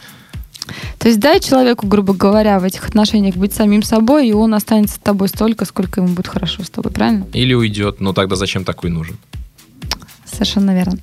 То 0.99 1.09
есть 1.09 1.21
дай 1.21 1.41
человеку, 1.41 1.87
грубо 1.87 2.15
говоря, 2.15 2.59
в 2.59 2.65
этих 2.65 2.89
отношениях 2.89 3.37
быть 3.37 3.53
самим 3.53 3.83
собой, 3.83 4.29
и 4.29 4.33
он 4.33 4.55
останется 4.55 4.97
с 4.97 4.99
тобой 4.99 5.29
столько, 5.29 5.65
сколько 5.65 6.01
ему 6.01 6.15
будет 6.15 6.29
хорошо 6.29 6.63
с 6.63 6.71
тобой, 6.71 6.93
правильно? 6.93 7.27
Или 7.33 7.55
уйдет. 7.55 8.01
Но 8.01 8.13
тогда 8.13 8.37
зачем 8.37 8.65
такой 8.65 8.91
нужен? 8.91 9.17
Совершенно 10.31 10.75
верно. 10.75 10.99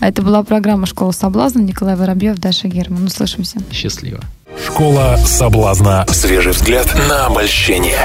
Это 0.00 0.22
была 0.22 0.42
программа 0.42 0.86
«Школа 0.86 1.12
соблазна». 1.12 1.60
Николай 1.60 1.96
Воробьев, 1.96 2.38
Даша 2.38 2.68
Герман. 2.68 3.04
Услышимся. 3.04 3.58
Счастливо. 3.72 4.20
Школа 4.66 5.16
соблазна. 5.24 6.06
Свежий 6.08 6.52
взгляд 6.52 6.92
на 7.08 7.26
обольщение. 7.26 7.98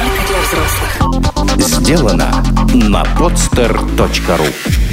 Сделано 1.58 2.32
на 2.74 3.04
podster.ru 3.04 4.93